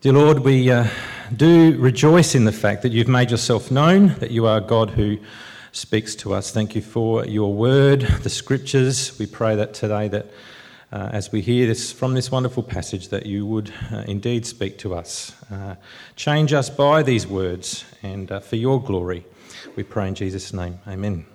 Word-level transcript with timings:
Dear 0.00 0.12
Lord, 0.12 0.38
we 0.44 0.70
uh, 0.70 0.86
do 1.34 1.76
rejoice 1.76 2.36
in 2.36 2.44
the 2.44 2.52
fact 2.52 2.82
that 2.82 2.92
you've 2.92 3.08
made 3.08 3.32
yourself 3.32 3.72
known, 3.72 4.14
that 4.20 4.30
you 4.30 4.46
are 4.46 4.60
God 4.60 4.90
who 4.90 5.18
speaks 5.72 6.14
to 6.16 6.34
us. 6.34 6.52
Thank 6.52 6.76
you 6.76 6.82
for 6.82 7.26
your 7.26 7.52
word, 7.52 8.02
the 8.02 8.30
scriptures. 8.30 9.18
We 9.18 9.26
pray 9.26 9.56
that 9.56 9.74
today 9.74 10.06
that 10.06 10.26
uh, 10.92 11.10
as 11.12 11.32
we 11.32 11.40
hear 11.40 11.66
this 11.66 11.90
from 11.90 12.14
this 12.14 12.30
wonderful 12.30 12.62
passage, 12.62 13.08
that 13.08 13.26
you 13.26 13.44
would 13.46 13.72
uh, 13.90 14.04
indeed 14.06 14.46
speak 14.46 14.78
to 14.78 14.94
us. 14.94 15.34
Uh, 15.50 15.74
change 16.14 16.52
us 16.52 16.70
by 16.70 17.02
these 17.02 17.26
words 17.26 17.84
and 18.00 18.30
uh, 18.30 18.38
for 18.38 18.54
your 18.54 18.80
glory. 18.80 19.26
We 19.74 19.82
pray 19.82 20.06
in 20.06 20.14
Jesus' 20.14 20.52
name. 20.52 20.78
Amen. 20.86 21.26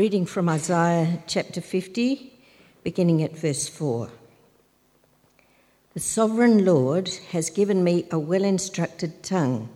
Reading 0.00 0.24
from 0.24 0.48
Isaiah 0.48 1.22
chapter 1.26 1.60
50, 1.60 2.32
beginning 2.82 3.22
at 3.22 3.36
verse 3.36 3.68
4. 3.68 4.08
The 5.92 6.00
sovereign 6.00 6.64
Lord 6.64 7.10
has 7.32 7.50
given 7.50 7.84
me 7.84 8.06
a 8.10 8.18
well 8.18 8.42
instructed 8.42 9.22
tongue 9.22 9.68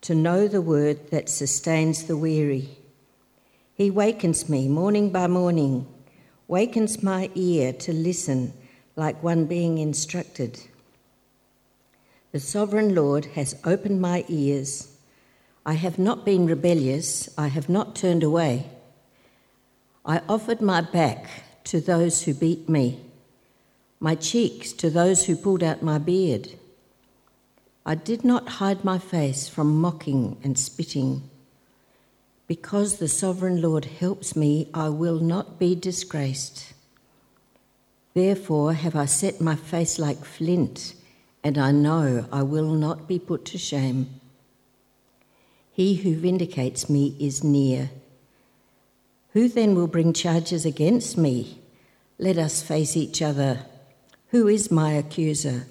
to 0.00 0.14
know 0.14 0.48
the 0.48 0.62
word 0.62 1.10
that 1.10 1.28
sustains 1.28 2.04
the 2.04 2.16
weary. 2.16 2.70
He 3.74 3.90
wakens 3.90 4.48
me 4.48 4.66
morning 4.66 5.10
by 5.10 5.26
morning, 5.26 5.86
wakens 6.48 7.02
my 7.02 7.28
ear 7.34 7.74
to 7.84 7.92
listen 7.92 8.54
like 8.96 9.22
one 9.22 9.44
being 9.44 9.76
instructed. 9.76 10.58
The 12.32 12.40
sovereign 12.40 12.94
Lord 12.94 13.26
has 13.34 13.60
opened 13.66 14.00
my 14.00 14.24
ears. 14.26 14.96
I 15.66 15.74
have 15.74 15.98
not 15.98 16.24
been 16.24 16.46
rebellious, 16.46 17.28
I 17.36 17.48
have 17.48 17.68
not 17.68 17.94
turned 17.94 18.22
away. 18.22 18.70
I 20.04 20.22
offered 20.28 20.62
my 20.62 20.80
back 20.80 21.26
to 21.64 21.80
those 21.80 22.22
who 22.22 22.32
beat 22.32 22.68
me, 22.68 23.00
my 24.00 24.14
cheeks 24.14 24.72
to 24.72 24.88
those 24.88 25.26
who 25.26 25.36
pulled 25.36 25.62
out 25.62 25.82
my 25.82 25.98
beard. 25.98 26.48
I 27.84 27.94
did 27.94 28.24
not 28.24 28.48
hide 28.48 28.82
my 28.82 28.98
face 28.98 29.48
from 29.48 29.80
mocking 29.80 30.38
and 30.42 30.58
spitting. 30.58 31.28
Because 32.46 32.96
the 32.96 33.08
sovereign 33.08 33.60
Lord 33.60 33.84
helps 33.84 34.34
me, 34.34 34.70
I 34.72 34.88
will 34.88 35.20
not 35.20 35.58
be 35.58 35.74
disgraced. 35.74 36.72
Therefore 38.14 38.72
have 38.72 38.96
I 38.96 39.04
set 39.04 39.40
my 39.40 39.54
face 39.54 39.98
like 39.98 40.24
flint, 40.24 40.94
and 41.44 41.56
I 41.58 41.72
know 41.72 42.26
I 42.32 42.42
will 42.42 42.72
not 42.72 43.06
be 43.06 43.18
put 43.18 43.44
to 43.46 43.58
shame. 43.58 44.20
He 45.70 45.96
who 45.96 46.16
vindicates 46.16 46.90
me 46.90 47.16
is 47.20 47.44
near. 47.44 47.90
Who 49.32 49.48
then 49.48 49.74
will 49.74 49.86
bring 49.86 50.12
charges 50.12 50.64
against 50.66 51.16
me? 51.16 51.60
Let 52.18 52.36
us 52.36 52.62
face 52.62 52.96
each 52.96 53.22
other. 53.22 53.66
Who 54.28 54.48
is 54.48 54.70
my 54.70 54.92
accuser? 54.92 55.66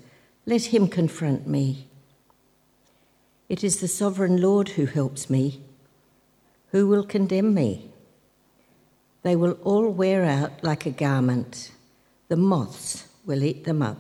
Let 0.46 0.66
him 0.66 0.88
confront 0.88 1.48
me. 1.48 1.88
It 3.50 3.64
is 3.64 3.80
the 3.80 3.88
sovereign 3.88 4.42
Lord 4.42 4.70
who 4.70 4.86
helps 4.86 5.30
me. 5.30 5.62
Who 6.72 6.88
will 6.88 7.04
condemn 7.04 7.54
me? 7.54 7.90
They 9.24 9.36
will 9.36 9.58
all 9.64 9.90
wear 9.90 10.24
out 10.24 10.64
like 10.64 10.86
a 10.86 10.92
garment. 10.92 11.72
The 12.30 12.38
moths 12.38 13.08
will 13.26 13.44
eat 13.44 13.66
them 13.66 13.82
up. 13.82 13.98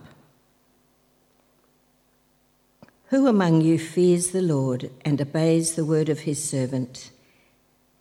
Who 3.07 3.27
among 3.27 3.61
you 3.61 3.79
fears 3.79 4.27
the 4.27 4.41
Lord 4.41 4.91
and 5.03 5.19
obeys 5.19 5.73
the 5.73 5.83
word 5.83 6.09
of 6.09 6.21
his 6.21 6.43
servant? 6.43 7.09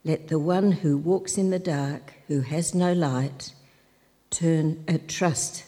Let 0.09 0.29
the 0.29 0.39
one 0.39 0.73
who 0.73 0.97
walks 0.97 1.37
in 1.37 1.51
the 1.51 1.59
dark, 1.59 2.15
who 2.29 2.41
has 2.41 2.75
no 2.75 2.95
light, 2.95 3.53
turn 4.31 4.83
uh, 4.89 4.97
trust. 5.07 5.65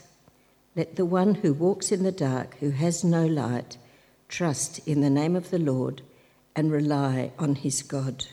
Let 0.74 0.96
the 0.96 1.04
one 1.04 1.34
who 1.34 1.52
walks 1.52 1.92
in 1.92 2.04
the 2.04 2.10
dark, 2.10 2.56
who 2.56 2.70
has 2.70 3.04
no 3.04 3.26
light, 3.26 3.76
trust 4.28 4.80
in 4.88 5.02
the 5.02 5.10
name 5.10 5.36
of 5.36 5.50
the 5.50 5.58
Lord 5.58 6.00
and 6.56 6.72
rely 6.72 7.32
on 7.38 7.56
his 7.56 7.82
God. 7.82 8.28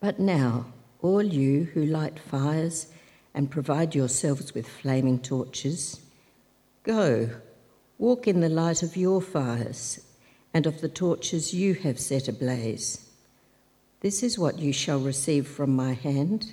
But 0.00 0.18
now, 0.18 0.66
all 1.00 1.22
you 1.22 1.68
who 1.72 1.86
light 1.86 2.18
fires 2.18 2.88
and 3.34 3.52
provide 3.52 3.94
yourselves 3.94 4.52
with 4.52 4.66
flaming 4.66 5.20
torches, 5.20 6.00
go, 6.82 7.30
walk 7.98 8.26
in 8.26 8.40
the 8.40 8.48
light 8.48 8.82
of 8.82 8.96
your 8.96 9.22
fires 9.22 10.00
and 10.52 10.66
of 10.66 10.80
the 10.80 10.88
torches 10.88 11.54
you 11.54 11.74
have 11.74 12.00
set 12.00 12.26
ablaze. 12.26 13.10
This 14.04 14.22
is 14.22 14.38
what 14.38 14.58
you 14.58 14.70
shall 14.70 15.00
receive 15.00 15.48
from 15.48 15.74
my 15.74 15.94
hand. 15.94 16.52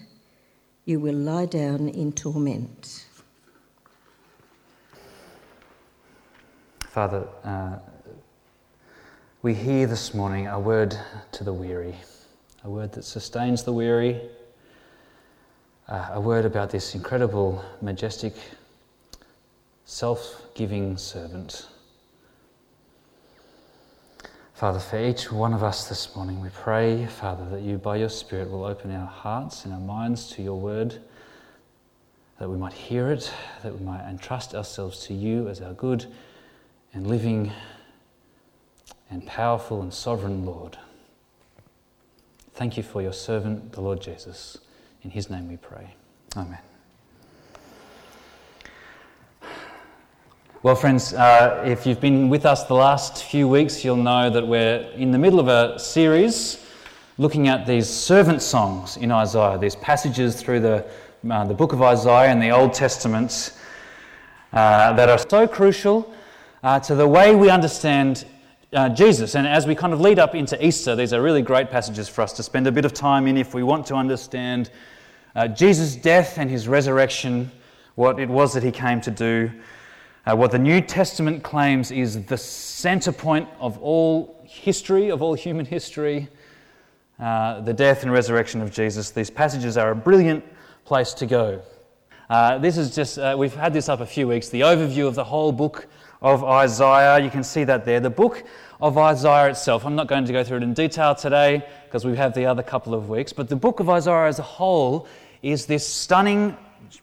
You 0.86 1.02
will 1.02 1.16
lie 1.16 1.48
down 1.48 1.90
in 1.90 2.14
torment. 2.14 3.06
Father, 6.80 7.28
uh, 7.44 7.80
we 9.42 9.54
hear 9.54 9.86
this 9.86 10.14
morning 10.14 10.48
a 10.48 10.58
word 10.58 10.98
to 11.34 11.44
the 11.44 11.52
weary, 11.52 11.94
a 12.64 12.70
word 12.70 12.94
that 12.94 13.04
sustains 13.04 13.64
the 13.64 13.74
weary, 13.74 14.22
uh, 15.90 16.12
a 16.14 16.22
word 16.22 16.46
about 16.46 16.70
this 16.70 16.96
incredible, 16.96 17.62
majestic, 17.82 18.34
self 19.84 20.42
giving 20.56 20.96
servant 20.96 21.68
Father, 24.62 24.78
for 24.78 25.04
each 25.04 25.32
one 25.32 25.56
of 25.56 25.64
us 25.64 25.90
this 25.90 26.16
morning, 26.16 26.40
we 26.40 26.50
pray, 26.50 27.08
Father, 27.08 27.50
that 27.50 27.64
you, 27.64 27.80
by 27.80 27.96
your 27.96 28.10
Spirit, 28.10 28.52
will 28.52 28.64
open 28.64 28.96
our 28.96 29.08
hearts 29.08 29.66
and 29.66 29.74
our 29.74 29.80
minds 29.80 30.30
to 30.34 30.44
your 30.44 30.60
word, 30.60 31.02
that 32.38 32.48
we 32.48 32.58
might 32.58 32.74
hear 32.74 33.10
it, 33.10 33.34
that 33.64 33.76
we 33.76 33.84
might 33.84 34.08
entrust 34.08 34.54
ourselves 34.54 35.04
to 35.08 35.16
you 35.16 35.50
as 35.50 35.62
our 35.62 35.74
good 35.74 36.06
and 36.94 37.08
living 37.08 37.52
and 39.10 39.26
powerful 39.26 39.82
and 39.82 39.92
sovereign 39.92 40.46
Lord. 40.46 40.78
Thank 42.54 42.78
you 42.78 42.84
for 42.84 43.02
your 43.02 43.14
servant, 43.14 43.72
the 43.72 43.82
Lord 43.82 44.00
Jesus. 44.00 44.60
In 45.02 45.10
his 45.10 45.28
name 45.28 45.50
we 45.50 45.58
pray. 45.58 45.96
Amen. 46.38 46.60
Well, 50.64 50.76
friends, 50.76 51.16
uh, 51.16 51.64
if 51.66 51.88
you've 51.88 52.00
been 52.00 52.30
with 52.30 52.46
us 52.46 52.66
the 52.66 52.76
last 52.76 53.24
few 53.24 53.48
weeks, 53.48 53.84
you'll 53.84 53.96
know 53.96 54.30
that 54.30 54.48
we're 54.48 54.82
in 54.96 55.10
the 55.10 55.18
middle 55.18 55.40
of 55.40 55.48
a 55.48 55.80
series 55.80 56.64
looking 57.18 57.48
at 57.48 57.66
these 57.66 57.90
servant 57.90 58.44
songs 58.44 58.96
in 58.96 59.12
Isaiah, 59.12 59.58
these 59.58 59.76
passages 59.78 60.40
through 60.40 60.60
the, 60.60 60.86
uh, 61.28 61.46
the 61.46 61.56
book 61.56 61.74
of 61.74 61.82
Isaiah 61.82 62.30
and 62.30 62.40
the 62.40 62.52
Old 62.52 62.76
Testament 62.76 63.58
uh, 64.54 64.94
that 64.94 65.10
are 65.10 65.18
so 65.18 65.48
crucial 65.48 66.14
uh, 66.62 66.80
to 66.82 66.94
the 66.94 67.08
way 67.08 67.36
we 67.36 67.50
understand 67.50 68.26
uh, 68.72 68.88
Jesus. 68.90 69.34
And 69.34 69.48
as 69.48 69.66
we 69.66 69.74
kind 69.74 69.94
of 69.94 70.00
lead 70.00 70.20
up 70.20 70.36
into 70.36 70.64
Easter, 70.64 70.96
these 70.96 71.12
are 71.12 71.24
really 71.24 71.42
great 71.42 71.72
passages 71.72 72.08
for 72.08 72.22
us 72.22 72.34
to 72.34 72.44
spend 72.44 72.68
a 72.68 72.72
bit 72.72 72.86
of 72.86 72.94
time 72.94 73.26
in 73.26 73.36
if 73.36 73.56
we 73.56 73.64
want 73.64 73.88
to 73.88 73.96
understand 73.96 74.70
uh, 75.36 75.48
Jesus' 75.48 75.96
death 75.96 76.38
and 76.38 76.52
his 76.52 76.68
resurrection, 76.68 77.52
what 77.96 78.20
it 78.20 78.30
was 78.30 78.54
that 78.54 78.62
he 78.62 78.72
came 78.72 79.02
to 79.02 79.10
do. 79.10 79.50
Uh, 80.24 80.36
what 80.36 80.52
the 80.52 80.60
New 80.60 80.82
Testament 80.82 81.42
claims 81.42 81.90
is 81.90 82.26
the 82.26 82.38
center 82.38 83.12
point 83.12 83.50
of 83.60 83.80
all 83.80 84.40
history, 84.44 85.10
of 85.10 85.24
all 85.24 85.34
human 85.34 85.66
history, 85.66 86.30
uh, 87.20 87.60
the 87.62 87.74
death 87.74 88.04
and 88.04 88.12
resurrection 88.12 88.62
of 88.62 88.72
Jesus. 88.72 89.10
These 89.10 89.32
passages 89.32 89.78
are 89.78 89.90
a 89.90 89.96
brilliant 89.96 90.44
place 90.86 91.16
to 91.16 91.26
go. 91.26 91.64
Uh, 92.30 92.60
this 92.60 92.78
is 92.78 92.94
just, 92.94 93.18
uh, 93.18 93.36
we've 93.36 93.56
had 93.56 93.74
this 93.74 93.90
up 93.90 94.00
a 94.00 94.06
few 94.06 94.28
weeks, 94.28 94.50
the 94.50 94.62
overview 94.62 95.08
of 95.08 95.16
the 95.16 95.24
whole 95.24 95.52
book 95.52 95.88
of 96.22 96.44
Isaiah. 96.44 97.20
You 97.20 97.32
can 97.32 97.44
see 97.44 97.64
that 97.64 97.84
there. 97.84 98.00
The 98.00 98.12
book 98.12 98.44
of 98.80 99.00
Isaiah 99.00 99.50
itself, 99.50 99.88
I'm 99.88 99.96
not 99.96 100.06
going 100.06 100.26
to 100.26 100.32
go 100.32 100.44
through 100.44 100.58
it 100.58 100.64
in 100.64 100.76
detail 100.76 101.16
today 101.16 101.66
because 101.86 102.06
we 102.06 102.16
have 102.18 102.36
the 102.36 102.46
other 102.46 102.62
couple 102.62 102.94
of 102.94 103.10
weeks, 103.10 103.34
but 103.34 103.50
the 103.50 103.56
book 103.56 103.80
of 103.80 103.90
Isaiah 103.90 104.28
as 104.28 104.38
a 104.38 104.44
whole 104.44 105.08
is 105.42 105.66
this 105.66 105.88
stunning 105.88 106.56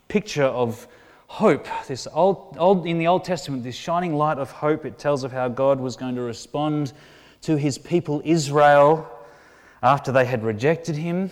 picture 0.06 0.44
of 0.44 0.86
hope, 1.28 1.68
this 1.86 2.08
old, 2.12 2.56
old, 2.58 2.86
in 2.86 2.98
the 2.98 3.06
Old 3.06 3.22
Testament, 3.22 3.62
this 3.62 3.76
shining 3.76 4.16
light 4.16 4.38
of 4.38 4.50
hope, 4.50 4.84
it 4.84 4.98
tells 4.98 5.22
of 5.22 5.30
how 5.30 5.46
God 5.46 5.78
was 5.78 5.94
going 5.94 6.16
to 6.16 6.22
respond 6.22 6.92
to 7.42 7.56
his 7.56 7.78
people 7.78 8.20
Israel 8.24 9.08
after 9.82 10.10
they 10.10 10.24
had 10.24 10.42
rejected 10.42 10.96
him, 10.96 11.30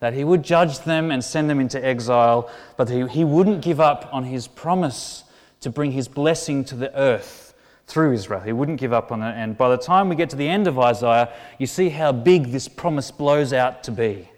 that 0.00 0.12
he 0.12 0.24
would 0.24 0.42
judge 0.42 0.80
them 0.80 1.10
and 1.10 1.24
send 1.24 1.48
them 1.48 1.60
into 1.60 1.82
exile, 1.82 2.50
but 2.76 2.90
he, 2.90 3.06
he 3.06 3.24
wouldn't 3.24 3.62
give 3.62 3.80
up 3.80 4.10
on 4.12 4.24
his 4.24 4.46
promise 4.48 5.24
to 5.60 5.70
bring 5.70 5.92
his 5.92 6.08
blessing 6.08 6.64
to 6.64 6.74
the 6.74 6.94
earth 6.98 7.54
through 7.86 8.12
Israel. 8.12 8.40
He 8.40 8.52
wouldn't 8.52 8.80
give 8.80 8.92
up 8.92 9.12
on 9.12 9.22
it. 9.22 9.34
And 9.36 9.56
by 9.56 9.70
the 9.70 9.78
time 9.78 10.08
we 10.08 10.16
get 10.16 10.30
to 10.30 10.36
the 10.36 10.48
end 10.48 10.66
of 10.66 10.78
Isaiah, 10.78 11.32
you 11.58 11.66
see 11.66 11.88
how 11.88 12.12
big 12.12 12.46
this 12.46 12.68
promise 12.68 13.10
blows 13.10 13.52
out 13.52 13.84
to 13.84 13.92
be. 13.92 14.28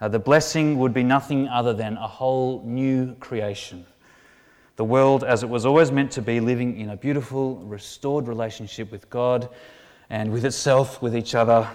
Uh, 0.00 0.08
the 0.08 0.18
blessing 0.18 0.78
would 0.78 0.94
be 0.94 1.02
nothing 1.02 1.48
other 1.48 1.74
than 1.74 1.96
a 1.96 2.08
whole 2.08 2.62
new 2.64 3.14
creation 3.16 3.84
the 4.76 4.84
world 4.84 5.24
as 5.24 5.42
it 5.42 5.48
was 5.48 5.66
always 5.66 5.90
meant 5.90 6.12
to 6.12 6.22
be, 6.22 6.38
living 6.38 6.78
in 6.78 6.90
a 6.90 6.96
beautiful, 6.96 7.56
restored 7.56 8.28
relationship 8.28 8.92
with 8.92 9.08
God 9.10 9.48
and 10.10 10.32
with 10.32 10.44
itself, 10.44 11.02
with 11.02 11.16
each 11.16 11.34
other. 11.34 11.68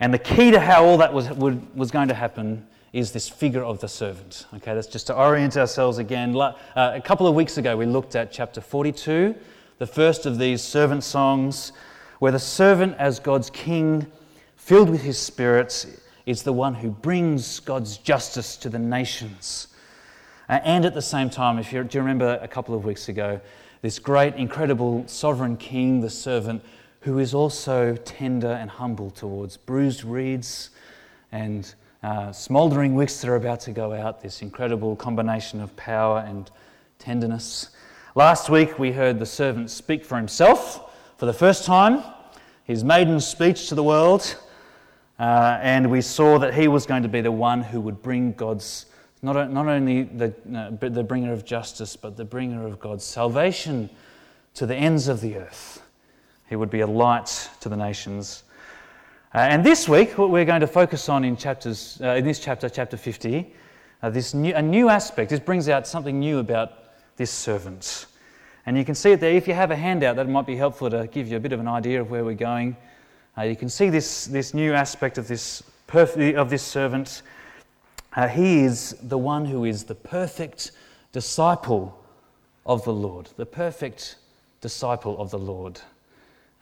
And 0.00 0.14
the 0.14 0.18
key 0.18 0.52
to 0.52 0.60
how 0.60 0.84
all 0.84 0.98
that 0.98 1.12
was, 1.12 1.28
would, 1.30 1.76
was 1.76 1.90
going 1.90 2.08
to 2.08 2.14
happen 2.14 2.66
is 2.92 3.12
this 3.12 3.28
figure 3.28 3.64
of 3.64 3.80
the 3.80 3.88
servant. 3.88 4.46
Okay, 4.54 4.74
that's 4.74 4.86
just 4.86 5.08
to 5.08 5.14
orient 5.14 5.56
ourselves 5.56 5.98
again. 5.98 6.34
Uh, 6.36 6.52
a 6.76 7.00
couple 7.00 7.26
of 7.26 7.34
weeks 7.34 7.58
ago, 7.58 7.76
we 7.76 7.86
looked 7.86 8.14
at 8.14 8.32
chapter 8.32 8.60
42, 8.60 9.34
the 9.78 9.86
first 9.86 10.26
of 10.26 10.38
these 10.38 10.62
servant 10.62 11.04
songs, 11.04 11.72
where 12.20 12.32
the 12.32 12.38
servant, 12.38 12.96
as 12.98 13.18
God's 13.18 13.50
king, 13.50 14.06
filled 14.56 14.88
with 14.88 15.02
his 15.02 15.18
spirit, 15.18 15.86
is 16.24 16.42
the 16.42 16.52
one 16.52 16.74
who 16.74 16.90
brings 16.90 17.60
God's 17.60 17.98
justice 17.98 18.56
to 18.58 18.68
the 18.68 18.78
nations. 18.78 19.67
Uh, 20.48 20.60
and 20.64 20.84
at 20.84 20.94
the 20.94 21.02
same 21.02 21.28
time, 21.28 21.58
if 21.58 21.72
you 21.72 21.84
do 21.84 21.98
you 21.98 22.02
remember 22.02 22.38
a 22.40 22.48
couple 22.48 22.74
of 22.74 22.84
weeks 22.84 23.08
ago, 23.08 23.40
this 23.82 23.98
great, 23.98 24.34
incredible 24.34 25.04
sovereign 25.06 25.56
king, 25.56 26.00
the 26.00 26.10
servant, 26.10 26.62
who 27.00 27.18
is 27.18 27.34
also 27.34 27.94
tender 27.96 28.52
and 28.52 28.70
humble 28.70 29.10
towards 29.10 29.56
bruised 29.56 30.04
reeds 30.04 30.70
and 31.32 31.74
uh, 32.02 32.32
smouldering 32.32 32.94
wicks 32.94 33.20
that 33.20 33.28
are 33.28 33.36
about 33.36 33.60
to 33.60 33.72
go 33.72 33.92
out, 33.92 34.20
this 34.20 34.42
incredible 34.42 34.96
combination 34.96 35.60
of 35.60 35.74
power 35.76 36.24
and 36.26 36.50
tenderness. 36.98 37.70
Last 38.14 38.50
week 38.50 38.78
we 38.78 38.92
heard 38.92 39.18
the 39.18 39.26
servant 39.26 39.70
speak 39.70 40.04
for 40.04 40.16
himself 40.16 40.92
for 41.18 41.26
the 41.26 41.32
first 41.32 41.64
time, 41.64 42.02
his 42.64 42.84
maiden 42.84 43.20
speech 43.20 43.68
to 43.68 43.74
the 43.74 43.82
world, 43.82 44.36
uh, 45.18 45.58
and 45.60 45.90
we 45.90 46.00
saw 46.00 46.38
that 46.38 46.54
he 46.54 46.68
was 46.68 46.86
going 46.86 47.02
to 47.02 47.08
be 47.08 47.20
the 47.20 47.32
one 47.32 47.62
who 47.62 47.80
would 47.80 48.02
bring 48.02 48.32
God's, 48.32 48.86
not, 49.22 49.52
not 49.52 49.66
only 49.66 50.04
the, 50.04 50.34
uh, 50.54 50.88
the 50.88 51.02
bringer 51.02 51.32
of 51.32 51.44
justice, 51.44 51.96
but 51.96 52.16
the 52.16 52.24
bringer 52.24 52.66
of 52.66 52.78
God's 52.78 53.04
salvation 53.04 53.90
to 54.54 54.66
the 54.66 54.76
ends 54.76 55.08
of 55.08 55.20
the 55.20 55.36
earth. 55.36 55.82
He 56.48 56.56
would 56.56 56.70
be 56.70 56.80
a 56.80 56.86
light 56.86 57.50
to 57.60 57.68
the 57.68 57.76
nations. 57.76 58.44
Uh, 59.34 59.38
and 59.38 59.64
this 59.64 59.88
week, 59.88 60.16
what 60.16 60.30
we're 60.30 60.44
going 60.44 60.62
to 60.62 60.66
focus 60.66 61.08
on 61.08 61.24
in, 61.24 61.36
chapters, 61.36 62.00
uh, 62.02 62.14
in 62.14 62.24
this 62.24 62.38
chapter, 62.38 62.68
chapter 62.68 62.96
50, 62.96 63.52
uh, 64.02 64.10
this 64.10 64.32
new, 64.32 64.54
a 64.54 64.62
new 64.62 64.88
aspect. 64.88 65.30
This 65.30 65.40
brings 65.40 65.68
out 65.68 65.86
something 65.86 66.18
new 66.18 66.38
about 66.38 66.72
this 67.16 67.30
servant. 67.30 68.06
And 68.64 68.78
you 68.78 68.84
can 68.84 68.94
see 68.94 69.12
it 69.12 69.20
there. 69.20 69.32
If 69.32 69.48
you 69.48 69.54
have 69.54 69.70
a 69.70 69.76
handout, 69.76 70.16
that 70.16 70.28
might 70.28 70.46
be 70.46 70.56
helpful 70.56 70.88
to 70.90 71.06
give 71.06 71.28
you 71.28 71.36
a 71.36 71.40
bit 71.40 71.52
of 71.52 71.60
an 71.60 71.68
idea 71.68 72.00
of 72.00 72.10
where 72.10 72.24
we're 72.24 72.34
going. 72.34 72.76
Uh, 73.36 73.42
you 73.42 73.56
can 73.56 73.68
see 73.68 73.90
this, 73.90 74.26
this 74.26 74.54
new 74.54 74.72
aspect 74.72 75.18
of 75.18 75.28
this, 75.28 75.62
perf- 75.86 76.34
of 76.36 76.50
this 76.50 76.62
servant. 76.62 77.22
Uh, 78.14 78.28
he 78.28 78.60
is 78.60 78.96
the 79.02 79.18
one 79.18 79.44
who 79.44 79.64
is 79.64 79.84
the 79.84 79.94
perfect 79.94 80.72
disciple 81.12 81.98
of 82.64 82.84
the 82.84 82.92
Lord, 82.92 83.28
the 83.36 83.46
perfect 83.46 84.16
disciple 84.60 85.20
of 85.20 85.30
the 85.30 85.38
Lord. 85.38 85.80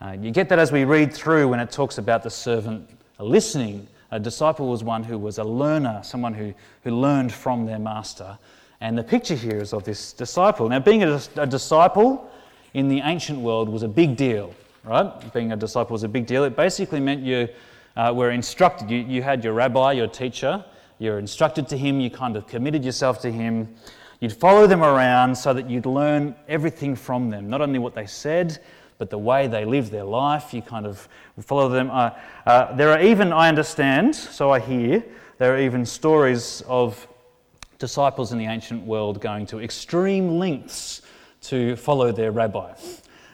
Uh, 0.00 0.16
you 0.20 0.30
get 0.30 0.48
that 0.50 0.58
as 0.58 0.70
we 0.70 0.84
read 0.84 1.12
through 1.12 1.48
when 1.48 1.60
it 1.60 1.70
talks 1.70 1.98
about 1.98 2.22
the 2.22 2.30
servant 2.30 2.88
listening. 3.18 3.86
A 4.10 4.20
disciple 4.20 4.68
was 4.68 4.84
one 4.84 5.02
who 5.02 5.18
was 5.18 5.38
a 5.38 5.44
learner, 5.44 6.00
someone 6.04 6.34
who, 6.34 6.52
who 6.84 6.90
learned 6.90 7.32
from 7.32 7.66
their 7.66 7.78
master. 7.78 8.38
And 8.80 8.96
the 8.96 9.02
picture 9.02 9.34
here 9.34 9.60
is 9.60 9.72
of 9.72 9.84
this 9.84 10.12
disciple. 10.12 10.68
Now, 10.68 10.80
being 10.80 11.02
a, 11.02 11.20
a 11.36 11.46
disciple 11.46 12.30
in 12.74 12.88
the 12.88 13.00
ancient 13.00 13.38
world 13.38 13.68
was 13.68 13.82
a 13.82 13.88
big 13.88 14.16
deal, 14.16 14.54
right? 14.84 15.32
Being 15.32 15.52
a 15.52 15.56
disciple 15.56 15.94
was 15.94 16.02
a 16.02 16.08
big 16.08 16.26
deal. 16.26 16.44
It 16.44 16.54
basically 16.54 17.00
meant 17.00 17.22
you 17.22 17.48
uh, 17.96 18.12
were 18.14 18.30
instructed. 18.30 18.90
You, 18.90 18.98
you 18.98 19.22
had 19.22 19.42
your 19.42 19.54
rabbi, 19.54 19.92
your 19.92 20.08
teacher, 20.08 20.62
you're 20.98 21.18
instructed 21.18 21.68
to 21.68 21.76
him, 21.76 22.00
you 22.00 22.10
kind 22.10 22.36
of 22.36 22.46
committed 22.46 22.84
yourself 22.84 23.20
to 23.20 23.30
him. 23.30 23.74
You'd 24.20 24.32
follow 24.32 24.66
them 24.66 24.82
around 24.82 25.36
so 25.36 25.52
that 25.52 25.68
you'd 25.68 25.86
learn 25.86 26.34
everything 26.48 26.96
from 26.96 27.28
them, 27.28 27.50
not 27.50 27.60
only 27.60 27.78
what 27.78 27.94
they 27.94 28.06
said, 28.06 28.58
but 28.98 29.10
the 29.10 29.18
way 29.18 29.46
they 29.46 29.66
live 29.66 29.90
their 29.90 30.04
life, 30.04 30.54
you 30.54 30.62
kind 30.62 30.86
of 30.86 31.06
follow 31.40 31.68
them. 31.68 31.90
Uh, 31.90 32.10
uh, 32.46 32.74
there 32.76 32.90
are 32.90 33.00
even, 33.00 33.32
I 33.32 33.48
understand, 33.48 34.14
so 34.14 34.50
I 34.50 34.60
hear, 34.60 35.04
there 35.38 35.54
are 35.54 35.58
even 35.58 35.84
stories 35.84 36.62
of 36.66 37.06
disciples 37.78 38.32
in 38.32 38.38
the 38.38 38.46
ancient 38.46 38.82
world 38.86 39.20
going 39.20 39.44
to 39.46 39.60
extreme 39.60 40.38
lengths 40.38 41.02
to 41.42 41.76
follow 41.76 42.10
their 42.10 42.32
rabbi. 42.32 42.72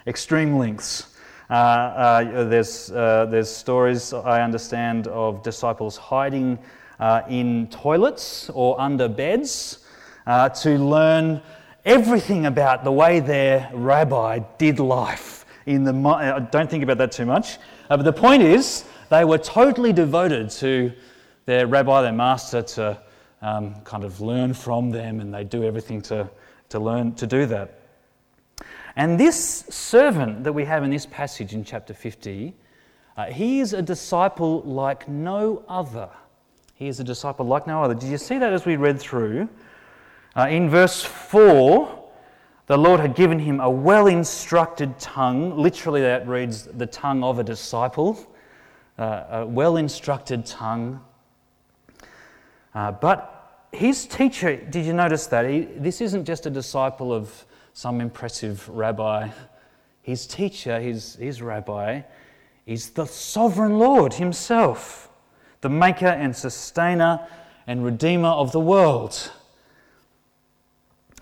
Extreme 0.08 0.58
lengths. 0.58 1.15
Uh, 1.49 1.53
uh 1.53 2.44
there's, 2.44 2.91
uh, 2.91 3.26
there's 3.26 3.49
stories, 3.49 4.12
I 4.12 4.43
understand, 4.43 5.06
of 5.06 5.44
disciples 5.44 5.97
hiding 5.97 6.58
uh, 7.03 7.23
in 7.29 7.67
toilets 7.67 8.49
or 8.55 8.81
under 8.81 9.09
beds 9.09 9.81
to 10.55 10.79
learn 10.79 11.43
everything 11.85 12.47
about 12.47 12.85
the 12.85 12.93
way 12.93 13.21
their 13.21 13.69
rabbi 13.75 14.39
did 14.59 14.79
life 14.79 15.45
in 15.67 15.85
the 15.85 15.93
I 16.09 16.41
don't 16.41 16.71
think 16.71 16.83
about 16.83 16.99
that 16.99 17.13
too 17.13 17.27
much. 17.27 17.59
Uh, 17.89 17.97
but 17.97 18.05
the 18.05 18.13
point 18.13 18.43
is, 18.43 18.85
they 19.11 19.25
were 19.25 19.39
totally 19.39 19.93
devoted 19.93 20.51
to 20.51 20.93
their 21.45 21.67
rabbi, 21.67 22.03
their 22.03 22.13
master, 22.13 22.63
to 22.63 22.99
um, 23.43 23.75
kind 23.83 24.05
of 24.05 24.21
learn 24.21 24.55
from 24.55 24.91
them, 24.91 25.21
and 25.21 25.33
they 25.33 25.45
do 25.45 25.65
everything 25.65 26.01
to, 26.03 26.29
to 26.71 26.81
learn 26.81 27.15
to 27.17 27.27
do 27.27 27.47
that. 27.47 27.81
And 28.97 29.19
this 29.19 29.65
servant 29.71 30.45
that 30.45 30.53
we 30.53 30.65
have 30.65 30.85
in 30.85 30.91
this 30.91 31.07
passage 31.07 31.55
in 31.55 31.65
chapter 31.65 31.95
50, 31.95 32.55
uh, 33.17 33.25
he 33.27 33.61
is 33.61 33.73
a 33.73 33.83
disciple 33.83 34.63
like 34.63 35.09
no 35.09 35.65
other. 35.69 36.09
He 36.82 36.88
is 36.88 36.99
a 36.99 37.05
disciple 37.05 37.46
like 37.46 37.69
no 37.69 37.84
other. 37.84 37.94
Did 37.94 38.08
you 38.08 38.19
see 38.19 38.38
that 38.38 38.52
as 38.52 38.67
we 38.67 38.75
read 38.75 38.99
through? 38.99 39.49
Uh, 40.37 40.49
in 40.49 40.69
verse 40.69 41.05
4, 41.05 42.11
the 42.67 42.76
Lord 42.76 42.99
had 42.99 43.14
given 43.14 43.38
him 43.38 43.61
a 43.61 43.70
well 43.70 44.08
instructed 44.08 44.99
tongue. 44.99 45.56
Literally, 45.56 46.00
that 46.00 46.26
reads 46.26 46.64
the 46.64 46.87
tongue 46.87 47.23
of 47.23 47.38
a 47.38 47.44
disciple. 47.44 48.19
Uh, 48.99 49.25
a 49.31 49.46
well 49.46 49.76
instructed 49.76 50.44
tongue. 50.44 51.00
Uh, 52.75 52.90
but 52.90 53.69
his 53.70 54.05
teacher, 54.05 54.56
did 54.56 54.84
you 54.84 54.93
notice 54.93 55.29
that? 55.29 55.49
He, 55.49 55.61
this 55.61 56.00
isn't 56.00 56.25
just 56.25 56.46
a 56.46 56.50
disciple 56.50 57.12
of 57.12 57.46
some 57.75 58.00
impressive 58.00 58.69
rabbi. 58.69 59.29
His 60.02 60.26
teacher, 60.26 60.81
his, 60.81 61.14
his 61.14 61.43
rabbi, 61.43 62.00
is 62.67 62.90
the 62.90 63.06
sovereign 63.06 63.79
Lord 63.79 64.14
himself, 64.14 65.11
the 65.62 65.69
maker 65.69 66.06
and 66.06 66.37
sustainer 66.37 67.26
and 67.67 67.85
redeemer 67.85 68.29
of 68.29 68.53
the 68.53 68.61
world. 68.61 69.31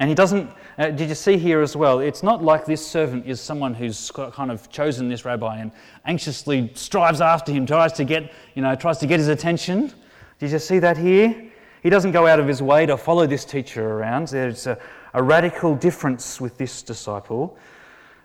And 0.01 0.09
he 0.09 0.15
doesn't, 0.15 0.51
uh, 0.79 0.91
did 0.91 1.11
you 1.11 1.15
see 1.15 1.37
here 1.37 1.61
as 1.61 1.77
well? 1.77 2.01
It's 2.01 2.23
not 2.23 2.43
like 2.43 2.65
this 2.65 2.85
servant 2.85 3.27
is 3.27 3.39
someone 3.39 3.75
who's 3.75 4.11
kind 4.11 4.51
of 4.51 4.71
chosen 4.71 5.11
this 5.11 5.27
rabbi 5.27 5.59
and 5.59 5.71
anxiously 6.07 6.71
strives 6.75 7.21
after 7.21 7.53
him, 7.53 7.67
tries 7.67 7.93
to 7.93 8.05
get, 8.05 8.33
you 8.55 8.63
know, 8.63 8.75
tries 8.75 8.97
to 8.99 9.07
get 9.07 9.19
his 9.19 9.29
attention. 9.29 9.93
Did 10.39 10.53
you 10.53 10.59
see 10.59 10.79
that 10.79 10.97
here? 10.97 11.51
He 11.83 11.91
doesn't 11.91 12.13
go 12.13 12.27
out 12.27 12.41
of 12.41 12.49
his 12.49 12.63
way 12.63 12.87
to 12.87 12.97
follow 12.97 13.27
this 13.27 13.45
teacher 13.45 13.87
around. 13.87 14.29
There's 14.29 14.67
a, 14.67 14.79
a 15.13 15.23
radical 15.23 15.75
difference 15.75 16.41
with 16.41 16.57
this 16.57 16.83
disciple. 16.83 17.59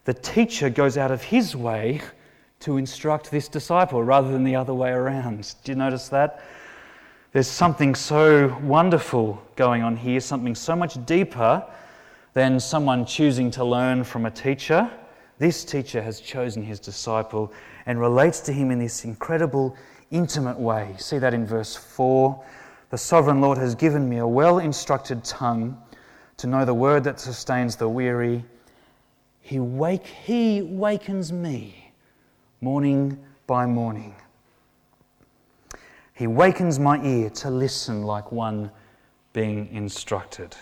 The 0.05 0.13
teacher 0.13 0.69
goes 0.69 0.97
out 0.97 1.11
of 1.11 1.23
his 1.23 1.57
way 1.57 2.01
to 2.65 2.77
instruct 2.77 3.29
this 3.29 3.47
disciple 3.47 4.03
rather 4.03 4.31
than 4.31 4.43
the 4.43 4.55
other 4.55 4.73
way 4.73 4.89
around. 4.89 5.53
Do 5.63 5.71
you 5.71 5.75
notice 5.75 6.09
that? 6.09 6.43
There's 7.31 7.47
something 7.47 7.93
so 7.93 8.57
wonderful 8.63 9.39
going 9.55 9.83
on 9.83 9.95
here, 9.95 10.19
something 10.19 10.55
so 10.55 10.75
much 10.75 11.05
deeper 11.05 11.63
than 12.33 12.59
someone 12.59 13.05
choosing 13.05 13.51
to 13.51 13.63
learn 13.63 14.03
from 14.03 14.25
a 14.25 14.31
teacher. 14.31 14.89
This 15.37 15.63
teacher 15.63 16.01
has 16.01 16.19
chosen 16.19 16.63
his 16.63 16.79
disciple 16.79 17.53
and 17.85 17.99
relates 17.99 18.39
to 18.39 18.51
him 18.51 18.71
in 18.71 18.79
this 18.79 19.05
incredible, 19.05 19.77
intimate 20.09 20.59
way. 20.59 20.95
See 20.97 21.19
that 21.19 21.35
in 21.35 21.45
verse 21.45 21.75
4. 21.75 22.43
The 22.89 22.97
sovereign 22.97 23.41
Lord 23.41 23.59
has 23.59 23.75
given 23.75 24.09
me 24.09 24.17
a 24.17 24.27
well 24.27 24.57
instructed 24.57 25.23
tongue 25.23 25.79
to 26.37 26.47
know 26.47 26.65
the 26.65 26.73
word 26.73 27.03
that 27.03 27.19
sustains 27.19 27.75
the 27.75 27.87
weary. 27.87 28.43
He, 29.39 29.59
wake, 29.59 30.07
he 30.07 30.63
wakens 30.63 31.31
me 31.31 31.84
morning 32.61 33.17
by 33.47 33.65
morning. 33.65 34.15
He 36.13 36.27
wakens 36.27 36.79
my 36.79 37.03
ear 37.03 37.29
to 37.31 37.49
listen 37.49 38.03
like 38.03 38.31
one 38.31 38.71
being 39.33 39.67
instructed. 39.73 40.55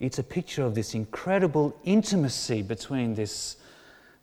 It's 0.00 0.18
a 0.18 0.22
picture 0.22 0.62
of 0.62 0.74
this 0.74 0.94
incredible 0.94 1.76
intimacy 1.84 2.62
between 2.62 3.14
this, 3.14 3.56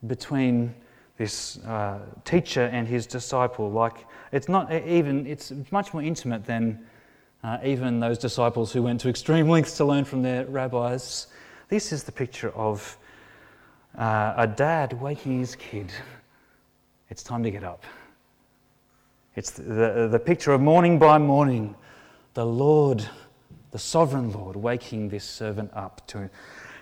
between 0.08 0.74
this 1.18 1.60
uh, 1.60 2.00
teacher 2.25 2.63
and 2.65 2.88
his 2.88 3.06
disciple. 3.06 3.70
Like 3.72 4.06
it's 4.32 4.50
not 4.50 4.72
even 4.74 5.27
it's 5.27 5.53
much 5.72 5.94
more 5.94 6.01
intimate 6.01 6.46
than 6.46 6.80
uh, 7.44 7.60
even 7.63 8.00
those 8.00 8.18
disciples 8.18 8.72
who 8.72 8.82
went 8.82 9.00
to 9.01 9.10
extreme 9.10 9.48
lengths 9.50 9.77
to 9.77 9.86
learn 9.86 10.06
from 10.06 10.22
their 10.22 10.46
rabbis. 10.46 11.27
This 11.70 11.92
is 11.92 12.03
the 12.03 12.12
picture 12.12 12.51
of 12.51 12.98
uh, 13.98 14.34
a 14.38 14.48
dad 14.48 15.00
waking 15.00 15.39
his 15.39 15.56
kid. 15.56 15.92
It's 17.13 17.22
time 17.22 17.43
to 17.43 17.51
get 17.51 17.63
up. 17.63 17.84
It's 19.36 19.51
the, 19.51 19.62
the, 19.62 20.10
the 20.13 20.20
picture 20.20 20.51
of 20.51 20.62
morning 20.62 20.98
by 20.98 21.20
morning, 21.20 21.75
the 22.34 22.43
Lord, 22.43 23.08
the 23.70 23.77
sovereign 23.77 24.32
Lord, 24.32 24.55
waking 24.55 25.10
this 25.10 25.24
servant 25.24 25.70
up 25.75 26.01
to, 26.08 26.27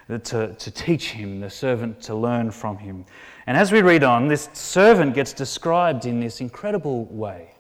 to, 0.07 0.53
to 0.53 0.71
teach 0.71 1.11
him, 1.11 1.41
the 1.41 1.50
servant 1.50 2.01
to 2.03 2.15
learn 2.15 2.50
from 2.50 2.77
him. 2.77 3.05
And 3.45 3.57
as 3.57 3.73
we 3.73 3.81
read 3.81 4.05
on, 4.05 4.29
this 4.29 4.47
servant 4.53 5.15
gets 5.15 5.33
described 5.33 6.05
in 6.05 6.21
this 6.21 6.39
incredible 6.39 7.07
way. 7.07 7.51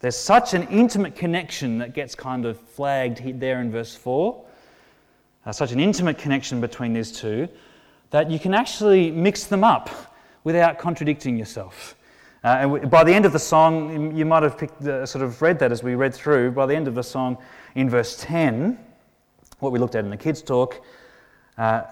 There's 0.00 0.16
such 0.16 0.54
an 0.54 0.66
intimate 0.70 1.14
connection 1.14 1.78
that 1.78 1.94
gets 1.94 2.16
kind 2.16 2.44
of 2.44 2.60
flagged 2.60 3.38
there 3.38 3.60
in 3.60 3.70
verse 3.70 3.94
4, 3.94 4.44
uh, 5.46 5.52
such 5.52 5.70
an 5.70 5.78
intimate 5.78 6.18
connection 6.18 6.60
between 6.60 6.92
these 6.92 7.12
two, 7.12 7.48
that 8.10 8.32
you 8.32 8.40
can 8.40 8.52
actually 8.52 9.12
mix 9.12 9.44
them 9.44 9.62
up 9.62 9.90
without 10.44 10.78
contradicting 10.78 11.36
yourself. 11.36 11.96
Uh, 12.44 12.78
and 12.80 12.90
by 12.90 13.02
the 13.02 13.12
end 13.12 13.26
of 13.26 13.32
the 13.32 13.38
song, 13.38 14.16
you 14.16 14.24
might 14.24 14.42
have 14.42 14.56
picked, 14.56 14.82
uh, 14.82 15.04
sort 15.04 15.24
of 15.24 15.42
read 15.42 15.58
that 15.58 15.72
as 15.72 15.82
we 15.82 15.94
read 15.94 16.14
through. 16.14 16.52
By 16.52 16.66
the 16.66 16.74
end 16.74 16.86
of 16.86 16.94
the 16.94 17.02
song, 17.02 17.36
in 17.74 17.90
verse 17.90 18.16
10, 18.20 18.78
what 19.58 19.72
we 19.72 19.78
looked 19.78 19.96
at 19.96 20.04
in 20.04 20.10
the 20.10 20.16
kids' 20.16 20.40
talk, 20.40 20.80
uh, 21.56 21.82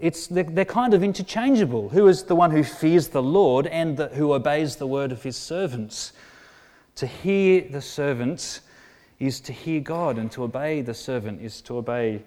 it's, 0.00 0.26
they're, 0.26 0.44
they're, 0.44 0.64
kind 0.64 0.94
of 0.94 1.04
interchangeable. 1.04 1.90
Who 1.90 2.08
is 2.08 2.24
the 2.24 2.34
one 2.34 2.50
who 2.50 2.64
fears 2.64 3.08
the 3.08 3.22
Lord 3.22 3.66
and 3.66 3.96
the, 3.96 4.08
who 4.08 4.32
obeys 4.32 4.76
the 4.76 4.86
word 4.86 5.12
of 5.12 5.22
his 5.22 5.36
servants? 5.36 6.12
To 6.96 7.06
hear 7.06 7.66
the 7.70 7.82
servant 7.82 8.60
is 9.18 9.40
to 9.40 9.52
hear 9.52 9.80
God, 9.80 10.18
and 10.18 10.32
to 10.32 10.44
obey 10.44 10.80
the 10.80 10.94
servant 10.94 11.42
is 11.42 11.60
to 11.62 11.76
obey 11.78 12.22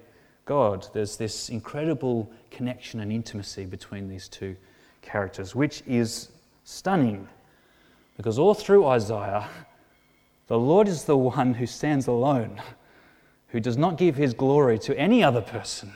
God. 0.46 0.88
There's 0.94 1.18
this 1.18 1.50
incredible 1.50 2.32
connection 2.52 3.00
and 3.00 3.12
intimacy 3.12 3.66
between 3.66 4.08
these 4.08 4.28
two 4.28 4.56
characters, 5.02 5.56
which 5.56 5.84
is 5.88 6.30
stunning 6.64 7.28
because 8.20 8.38
all 8.38 8.54
through 8.54 8.86
Isaiah, 8.86 9.48
the 10.48 10.60
Lord 10.60 10.90
is 10.90 11.06
the 11.06 11.16
one 11.16 11.54
who 11.54 11.66
stands 11.66 12.08
alone, 12.08 12.62
who 13.48 13.62
does 13.62 13.78
not 13.78 13.98
give 13.98 14.18
his 14.18 14.34
glory 14.34 14.78
to 14.80 14.98
any 15.00 15.24
other 15.24 15.40
person. 15.40 15.94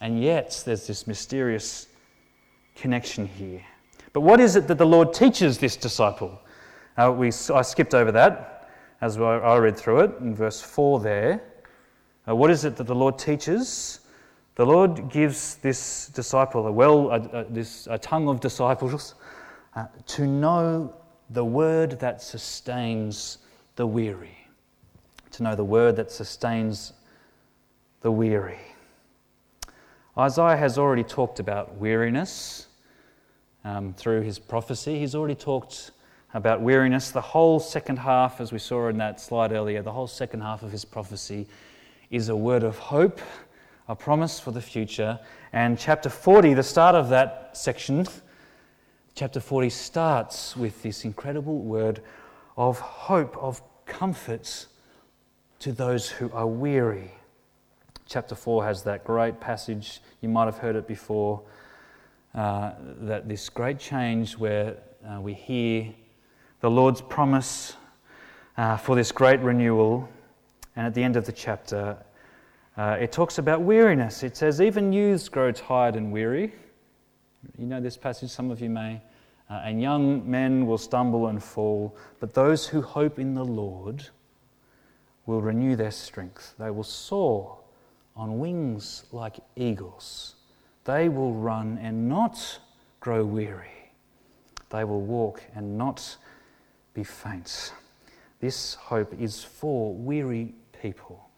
And 0.00 0.22
yet, 0.22 0.62
there's 0.64 0.86
this 0.86 1.08
mysterious 1.08 1.88
connection 2.76 3.26
here. 3.26 3.62
But 4.12 4.20
what 4.20 4.38
is 4.38 4.54
it 4.54 4.68
that 4.68 4.78
the 4.78 4.86
Lord 4.86 5.12
teaches 5.12 5.58
this 5.58 5.74
disciple? 5.74 6.40
Uh, 6.96 7.12
we, 7.16 7.32
I 7.52 7.62
skipped 7.62 7.94
over 7.94 8.12
that 8.12 8.70
as 9.00 9.18
I 9.18 9.56
read 9.56 9.76
through 9.76 10.00
it 10.00 10.18
in 10.20 10.36
verse 10.36 10.60
4 10.60 11.00
there. 11.00 11.42
Uh, 12.28 12.36
what 12.36 12.50
is 12.50 12.64
it 12.64 12.76
that 12.76 12.86
the 12.86 12.94
Lord 12.94 13.18
teaches? 13.18 14.00
The 14.56 14.66
Lord 14.66 15.08
gives 15.10 15.56
this 15.56 16.08
disciple 16.08 16.66
a 16.66 16.72
well, 16.72 17.10
a, 17.10 17.20
a, 17.40 17.44
this, 17.44 17.86
a 17.90 17.98
tongue 17.98 18.28
of 18.28 18.40
disciples 18.40 19.14
uh, 19.76 19.86
to 20.06 20.26
know 20.26 20.94
the 21.30 21.44
word 21.44 21.98
that 22.00 22.20
sustains 22.20 23.38
the 23.76 23.86
weary. 23.86 24.36
To 25.32 25.42
know 25.42 25.54
the 25.54 25.64
word 25.64 25.96
that 25.96 26.10
sustains 26.10 26.92
the 28.00 28.10
weary. 28.10 28.58
Isaiah 30.18 30.56
has 30.56 30.76
already 30.76 31.04
talked 31.04 31.38
about 31.38 31.76
weariness 31.76 32.66
um, 33.64 33.94
through 33.94 34.22
his 34.22 34.38
prophecy. 34.38 34.98
He's 34.98 35.14
already 35.14 35.34
talked 35.36 35.92
about 36.34 36.60
weariness. 36.60 37.10
The 37.10 37.20
whole 37.20 37.60
second 37.60 37.98
half, 37.98 38.40
as 38.40 38.52
we 38.52 38.58
saw 38.58 38.88
in 38.88 38.98
that 38.98 39.20
slide 39.20 39.52
earlier, 39.52 39.82
the 39.82 39.92
whole 39.92 40.06
second 40.06 40.40
half 40.40 40.62
of 40.62 40.72
his 40.72 40.84
prophecy 40.84 41.46
is 42.10 42.28
a 42.28 42.36
word 42.36 42.64
of 42.64 42.78
hope, 42.78 43.20
a 43.90 43.96
promise 43.96 44.38
for 44.38 44.52
the 44.52 44.62
future. 44.62 45.18
And 45.52 45.76
chapter 45.76 46.08
40, 46.08 46.54
the 46.54 46.62
start 46.62 46.94
of 46.94 47.08
that 47.08 47.50
section, 47.54 48.06
chapter 49.16 49.40
40 49.40 49.68
starts 49.68 50.56
with 50.56 50.80
this 50.84 51.04
incredible 51.04 51.58
word 51.58 52.00
of 52.56 52.78
hope, 52.78 53.36
of 53.36 53.60
comfort 53.86 54.66
to 55.58 55.72
those 55.72 56.08
who 56.08 56.30
are 56.30 56.46
weary. 56.46 57.10
Chapter 58.06 58.36
4 58.36 58.64
has 58.64 58.84
that 58.84 59.02
great 59.02 59.40
passage, 59.40 60.00
you 60.20 60.28
might 60.28 60.44
have 60.44 60.58
heard 60.58 60.76
it 60.76 60.86
before, 60.86 61.42
uh, 62.32 62.70
that 63.00 63.28
this 63.28 63.48
great 63.48 63.80
change 63.80 64.38
where 64.38 64.76
uh, 65.04 65.20
we 65.20 65.34
hear 65.34 65.92
the 66.60 66.70
Lord's 66.70 67.00
promise 67.00 67.74
uh, 68.56 68.76
for 68.76 68.94
this 68.94 69.10
great 69.10 69.40
renewal. 69.40 70.08
And 70.76 70.86
at 70.86 70.94
the 70.94 71.02
end 71.02 71.16
of 71.16 71.26
the 71.26 71.32
chapter, 71.32 71.98
uh, 72.80 72.96
it 72.98 73.12
talks 73.12 73.36
about 73.36 73.60
weariness. 73.60 74.22
It 74.22 74.38
says, 74.38 74.58
Even 74.58 74.90
youths 74.90 75.28
grow 75.28 75.52
tired 75.52 75.96
and 75.96 76.10
weary. 76.10 76.54
You 77.58 77.66
know 77.66 77.78
this 77.78 77.98
passage, 77.98 78.30
some 78.30 78.50
of 78.50 78.62
you 78.62 78.70
may. 78.70 79.02
Uh, 79.50 79.60
and 79.64 79.82
young 79.82 80.28
men 80.30 80.64
will 80.64 80.78
stumble 80.78 81.26
and 81.26 81.44
fall, 81.44 81.94
but 82.20 82.32
those 82.32 82.66
who 82.66 82.80
hope 82.80 83.18
in 83.18 83.34
the 83.34 83.44
Lord 83.44 84.08
will 85.26 85.42
renew 85.42 85.76
their 85.76 85.90
strength. 85.90 86.54
They 86.58 86.70
will 86.70 86.82
soar 86.82 87.58
on 88.16 88.38
wings 88.38 89.04
like 89.12 89.40
eagles. 89.56 90.36
They 90.84 91.10
will 91.10 91.34
run 91.34 91.76
and 91.82 92.08
not 92.08 92.60
grow 93.00 93.26
weary. 93.26 93.92
They 94.70 94.84
will 94.84 95.02
walk 95.02 95.42
and 95.54 95.76
not 95.76 96.16
be 96.94 97.04
faint. 97.04 97.74
This 98.40 98.72
hope 98.72 99.12
is 99.20 99.44
for 99.44 99.92
weary 99.92 100.54
people. 100.80 101.29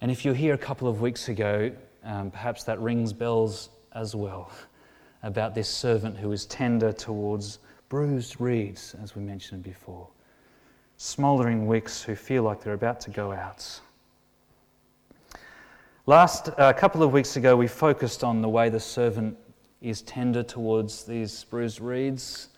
And 0.00 0.10
if 0.10 0.24
you're 0.24 0.34
here 0.34 0.54
a 0.54 0.58
couple 0.58 0.86
of 0.86 1.00
weeks 1.00 1.28
ago, 1.28 1.72
um, 2.04 2.30
perhaps 2.30 2.62
that 2.64 2.80
rings 2.80 3.12
bells 3.12 3.70
as 3.92 4.14
well 4.14 4.50
about 5.22 5.54
this 5.54 5.68
servant 5.68 6.16
who 6.16 6.30
is 6.32 6.46
tender 6.46 6.92
towards 6.92 7.58
bruised 7.88 8.40
reeds, 8.40 8.94
as 9.02 9.16
we 9.16 9.22
mentioned 9.22 9.62
before, 9.62 10.08
smouldering 10.98 11.66
wicks 11.66 12.02
who 12.02 12.14
feel 12.14 12.44
like 12.44 12.62
they're 12.62 12.74
about 12.74 13.00
to 13.00 13.10
go 13.10 13.32
out. 13.32 13.80
Last 16.06 16.50
uh, 16.56 16.72
couple 16.72 17.02
of 17.02 17.12
weeks 17.12 17.36
ago, 17.36 17.56
we 17.56 17.66
focused 17.66 18.22
on 18.22 18.40
the 18.40 18.48
way 18.48 18.68
the 18.68 18.80
servant 18.80 19.36
is 19.82 20.02
tender 20.02 20.42
towards 20.42 21.04
these 21.04 21.44
bruised 21.44 21.80
reeds. 21.80 22.48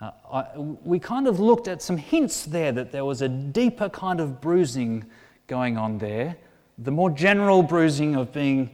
Uh, 0.00 0.10
I, 0.32 0.46
we 0.56 0.98
kind 0.98 1.26
of 1.26 1.40
looked 1.40 1.66
at 1.68 1.82
some 1.82 1.96
hints 1.96 2.44
there 2.44 2.72
that 2.72 2.92
there 2.92 3.04
was 3.04 3.20
a 3.20 3.28
deeper 3.28 3.88
kind 3.88 4.20
of 4.20 4.40
bruising 4.40 5.04
going 5.48 5.76
on 5.76 5.98
there. 5.98 6.36
The 6.78 6.92
more 6.92 7.10
general 7.10 7.64
bruising 7.64 8.14
of 8.14 8.32
being 8.32 8.70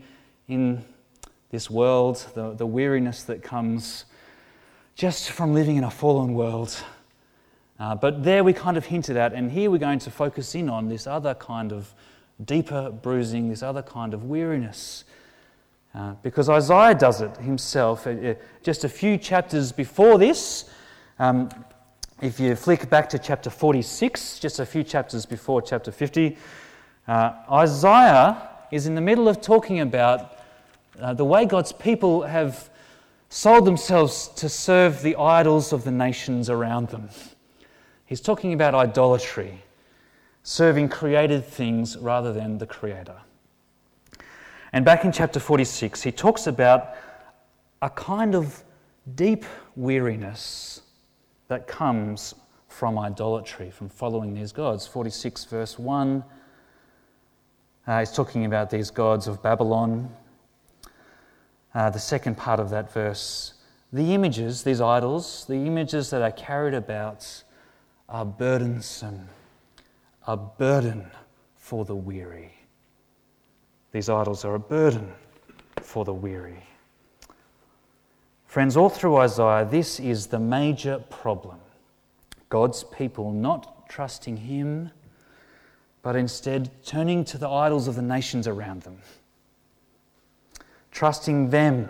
in 0.46 0.84
this 1.50 1.70
world, 1.70 2.26
the, 2.34 2.52
the 2.52 2.66
weariness 2.66 3.23
that 3.25 3.42
comes 3.42 4.04
just 4.94 5.30
from 5.30 5.54
living 5.54 5.76
in 5.76 5.84
a 5.84 5.90
fallen 5.90 6.34
world. 6.34 6.76
Uh, 7.80 7.94
but 7.94 8.23
there 8.23 8.44
we 8.44 8.52
kind 8.52 8.76
of 8.76 8.84
hinted 8.84 9.16
at, 9.16 9.32
and 9.32 9.50
here 9.50 9.70
we're 9.70 9.78
going 9.78 9.99
to 10.00 10.11
focus 10.11 10.54
in 10.54 10.68
on 10.68 10.88
this 10.88 11.06
other 11.06 11.34
kind 11.34 11.73
of 11.73 11.94
deeper 12.44 12.90
bruising, 12.90 13.49
this 13.49 13.62
other 13.62 13.82
kind 13.82 14.12
of 14.12 14.25
weariness. 14.25 15.04
Uh, 15.94 16.12
because 16.23 16.49
Isaiah 16.49 16.94
does 16.94 17.23
it 17.23 17.37
himself. 17.38 18.06
Uh, 18.06 18.34
just 18.62 18.84
a 18.84 18.88
few 18.88 19.16
chapters 19.16 19.73
before 19.73 20.18
this, 20.18 20.68
um, 21.18 21.49
if 22.20 22.38
you 22.38 22.54
flick 22.54 22.90
back 22.90 23.08
to 23.11 23.18
chapter 23.18 23.49
46, 23.49 24.40
just 24.40 24.61
a 24.61 24.66
few 24.66 24.82
chapters 24.82 25.25
before 25.25 25.62
chapter 25.62 25.90
50, 25.90 26.37
uh, 27.06 27.32
Isaiah 27.50 28.49
is 28.70 28.87
in 28.87 28.94
the 28.94 29.00
middle 29.00 29.28
of 29.28 29.40
talking 29.40 29.80
about 29.80 30.38
uh, 31.00 31.14
the 31.14 31.25
way 31.25 31.44
God's 31.44 31.73
people 31.73 32.23
have 32.23 32.70
sold 33.28 33.64
themselves 33.64 34.28
to 34.37 34.49
serve 34.49 35.02
the 35.02 35.16
idols 35.16 35.73
of 35.73 35.84
the 35.84 35.90
nations 35.90 36.49
around 36.49 36.88
them. 36.88 37.08
He's 38.06 38.20
talking 38.20 38.52
about 38.52 38.75
idolatry, 38.75 39.62
serving 40.42 40.88
created 40.88 41.44
things 41.44 41.96
rather 41.99 42.32
than 42.32 42.58
the 42.58 42.66
Creator. 42.66 43.16
And 44.73 44.84
back 44.84 45.04
in 45.04 45.12
chapter 45.12 45.40
46, 45.40 46.02
he 46.02 46.12
talks 46.12 46.46
about 46.46 46.96
a 47.82 47.90
kind 47.90 48.34
of 48.34 48.62
deep 49.14 49.44
weariness 49.76 50.82
that 51.49 51.66
comes 51.66 52.34
from 52.68 52.99
idolatry, 52.99 53.70
from 53.70 53.88
following 53.88 54.34
these 54.34 54.52
gods. 54.52 54.87
46, 54.87 55.44
verse 55.44 55.78
1, 55.78 56.25
uh, 57.86 57.98
he's 57.98 58.12
talking 58.12 58.44
about 58.44 58.70
these 58.70 58.90
gods 58.90 59.26
of 59.26 59.42
Babylon. 59.42 60.10
Uh, 61.74 61.90
the 61.90 61.98
second 61.98 62.36
part 62.36 62.60
of 62.60 62.70
that 62.70 62.92
verse, 62.92 63.54
the 63.92 64.14
images, 64.14 64.62
these 64.62 64.80
idols, 64.80 65.44
the 65.46 65.54
images 65.66 66.10
that 66.10 66.22
are 66.22 66.30
carried 66.30 66.74
about 66.74 67.44
are 68.08 68.24
burdensome, 68.24 69.28
a 70.26 70.36
burden 70.36 71.10
for 71.56 71.84
the 71.84 71.96
weary. 71.96 72.54
These 73.92 74.08
idols 74.08 74.44
are 74.44 74.54
a 74.54 74.60
burden 74.60 75.12
for 75.80 76.04
the 76.04 76.14
weary. 76.14 76.62
Friends, 78.46 78.76
all 78.76 78.88
through 78.88 79.16
Isaiah, 79.16 79.66
this 79.68 79.98
is 79.98 80.28
the 80.28 80.38
major 80.38 81.00
problem. 81.10 81.58
God's 82.48 82.84
people 82.84 83.32
not 83.32 83.88
trusting 83.88 84.36
Him, 84.36 84.90
but 86.04 86.14
instead 86.14 86.70
turning 86.84 87.25
to 87.25 87.38
the 87.38 87.49
idols 87.49 87.88
of 87.88 87.96
the 87.96 88.02
nations 88.02 88.46
around 88.46 88.82
them, 88.82 88.99
trusting 90.92 91.49
them 91.49 91.88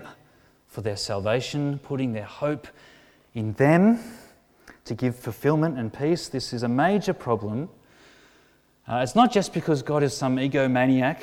for 0.69 0.83
their 0.83 0.97
salvation, 0.97 1.81
putting 1.81 2.13
their 2.13 2.25
hope 2.25 2.69
in 3.35 3.53
them 3.55 3.99
to 4.85 4.95
give 4.95 5.17
fulfillment 5.17 5.77
and 5.77 5.93
peace. 5.93 6.29
This 6.29 6.53
is 6.53 6.63
a 6.63 6.69
major 6.69 7.13
problem. 7.13 7.69
Uh, 8.87 9.01
it's 9.03 9.17
not 9.17 9.33
just 9.33 9.53
because 9.53 9.83
God 9.83 10.05
is 10.05 10.17
some 10.17 10.37
egomaniac, 10.37 11.19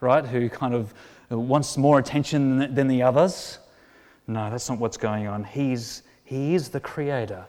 right, 0.00 0.24
who 0.24 0.48
kind 0.48 0.72
of 0.72 0.94
wants 1.30 1.76
more 1.76 1.98
attention 1.98 2.72
than 2.72 2.86
the 2.86 3.02
others. 3.02 3.58
No, 4.28 4.50
that's 4.50 4.68
not 4.68 4.78
what's 4.78 4.96
going 4.96 5.26
on. 5.26 5.42
He's, 5.42 6.04
he 6.24 6.54
is 6.54 6.68
the 6.68 6.80
Creator 6.80 7.48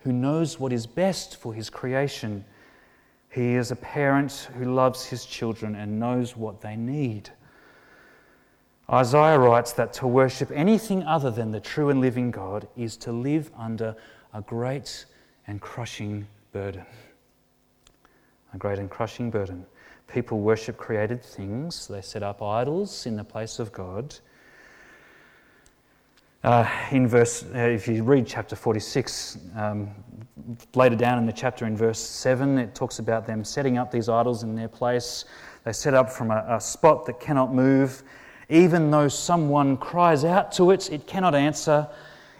who 0.00 0.12
knows 0.12 0.60
what 0.60 0.72
is 0.72 0.86
best 0.86 1.34
for 1.36 1.52
his 1.52 1.68
creation. 1.68 2.44
He 3.36 3.54
is 3.54 3.70
a 3.70 3.76
parent 3.76 4.48
who 4.56 4.64
loves 4.72 5.04
his 5.04 5.26
children 5.26 5.74
and 5.74 6.00
knows 6.00 6.38
what 6.38 6.62
they 6.62 6.74
need. 6.74 7.28
Isaiah 8.90 9.38
writes 9.38 9.74
that 9.74 9.92
to 9.94 10.06
worship 10.06 10.50
anything 10.54 11.02
other 11.02 11.30
than 11.30 11.50
the 11.50 11.60
true 11.60 11.90
and 11.90 12.00
living 12.00 12.30
God 12.30 12.66
is 12.78 12.96
to 12.96 13.12
live 13.12 13.50
under 13.54 13.94
a 14.32 14.40
great 14.40 15.04
and 15.46 15.60
crushing 15.60 16.26
burden. 16.52 16.86
A 18.54 18.56
great 18.56 18.78
and 18.78 18.88
crushing 18.88 19.30
burden. 19.30 19.66
People 20.06 20.40
worship 20.40 20.78
created 20.78 21.22
things, 21.22 21.88
they 21.88 22.00
set 22.00 22.22
up 22.22 22.40
idols 22.40 23.04
in 23.04 23.16
the 23.16 23.24
place 23.24 23.58
of 23.58 23.70
God. 23.70 24.16
Uh, 26.46 26.64
in 26.92 27.08
verse, 27.08 27.42
uh, 27.56 27.58
if 27.58 27.88
you 27.88 28.04
read 28.04 28.24
chapter 28.24 28.54
46, 28.54 29.38
um, 29.56 29.90
later 30.76 30.94
down 30.94 31.18
in 31.18 31.26
the 31.26 31.32
chapter 31.32 31.66
in 31.66 31.76
verse 31.76 31.98
7, 31.98 32.56
it 32.56 32.72
talks 32.72 33.00
about 33.00 33.26
them 33.26 33.44
setting 33.44 33.78
up 33.78 33.90
these 33.90 34.08
idols 34.08 34.44
in 34.44 34.54
their 34.54 34.68
place. 34.68 35.24
They 35.64 35.72
set 35.72 35.92
up 35.92 36.08
from 36.08 36.30
a, 36.30 36.46
a 36.48 36.60
spot 36.60 37.04
that 37.06 37.18
cannot 37.18 37.52
move. 37.52 38.04
Even 38.48 38.92
though 38.92 39.08
someone 39.08 39.76
cries 39.76 40.24
out 40.24 40.52
to 40.52 40.70
it, 40.70 40.88
it 40.92 41.08
cannot 41.08 41.34
answer. 41.34 41.88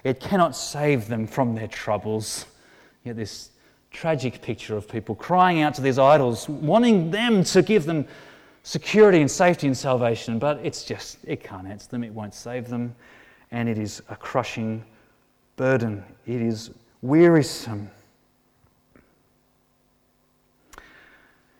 It 0.05 0.21
cannot 0.21 0.55
save 0.55 1.09
them 1.09 1.27
from 1.27 1.57
their 1.57 1.67
troubles. 1.67 2.47
Yet 3.03 3.17
this 3.17 3.51
tragic 3.91 4.41
picture 4.41 4.77
of 4.77 4.89
people 4.89 5.17
crying 5.17 5.63
out 5.63 5.75
to 5.75 5.81
these 5.81 5.99
idols, 5.99 6.49
wanting 6.49 7.11
them 7.11 7.43
to 7.43 7.61
give 7.61 7.87
them 7.87 8.07
security 8.63 9.21
and 9.21 9.29
safety 9.29 9.67
and 9.67 9.77
salvation, 9.77 10.39
but 10.39 10.61
it's 10.63 10.85
just, 10.85 11.19
it 11.25 11.43
can't 11.43 11.67
answer 11.67 11.89
them, 11.89 12.05
it 12.05 12.13
won't 12.13 12.35
save 12.35 12.69
them, 12.69 12.95
and 13.50 13.69
it 13.69 13.79
is 13.79 14.03
a 14.09 14.17
crushing 14.17 14.85
burden. 15.57 16.05
It 16.26 16.41
is 16.41 16.71
wearisome. 17.03 17.91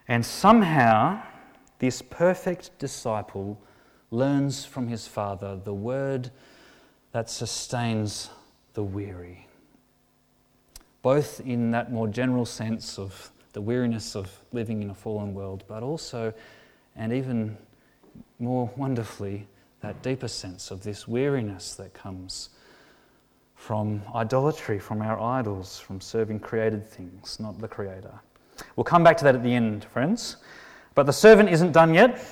And 0.09 0.25
somehow, 0.25 1.23
this 1.79 2.03
perfect 2.03 2.79
disciple 2.79 3.59
learns 4.11 4.65
from 4.65 4.89
his 4.89 5.07
father 5.07 5.57
the 5.57 5.75
word 5.75 6.31
that 7.13 7.29
sustains 7.29 8.31
the 8.75 8.83
weary 8.83 9.47
both 11.07 11.39
in 11.43 11.71
that 11.71 11.93
more 11.93 12.09
general 12.09 12.45
sense 12.45 12.99
of 12.99 13.31
the 13.53 13.61
weariness 13.61 14.17
of 14.17 14.41
living 14.51 14.83
in 14.83 14.91
a 14.91 14.95
fallen 14.95 15.35
world, 15.35 15.63
but 15.69 15.81
also, 15.81 16.35
and 16.97 17.13
even 17.13 17.57
more 18.41 18.69
wonderfully, 18.77 19.47
that 19.81 20.03
deeper 20.03 20.29
sense 20.29 20.71
of 20.71 20.83
this 20.83 21.07
weariness 21.07 21.75
that 21.75 21.95
comes 21.95 22.51
from 23.55 24.03
idolatry, 24.15 24.79
from 24.79 25.03
our 25.03 25.21
idols, 25.21 25.79
from 25.79 26.01
serving 26.01 26.41
created 26.41 26.87
things, 26.87 27.39
not 27.41 27.59
the 27.59 27.69
Creator. 27.69 28.13
We'll 28.77 28.85
come 28.85 29.05
back 29.05 29.17
to 29.19 29.25
that 29.25 29.35
at 29.35 29.43
the 29.43 29.55
end, 29.55 29.85
friends. 29.85 30.37
But 30.95 31.07
the 31.07 31.13
servant 31.13 31.51
isn't 31.51 31.73
done 31.73 31.95
yet. 31.95 32.23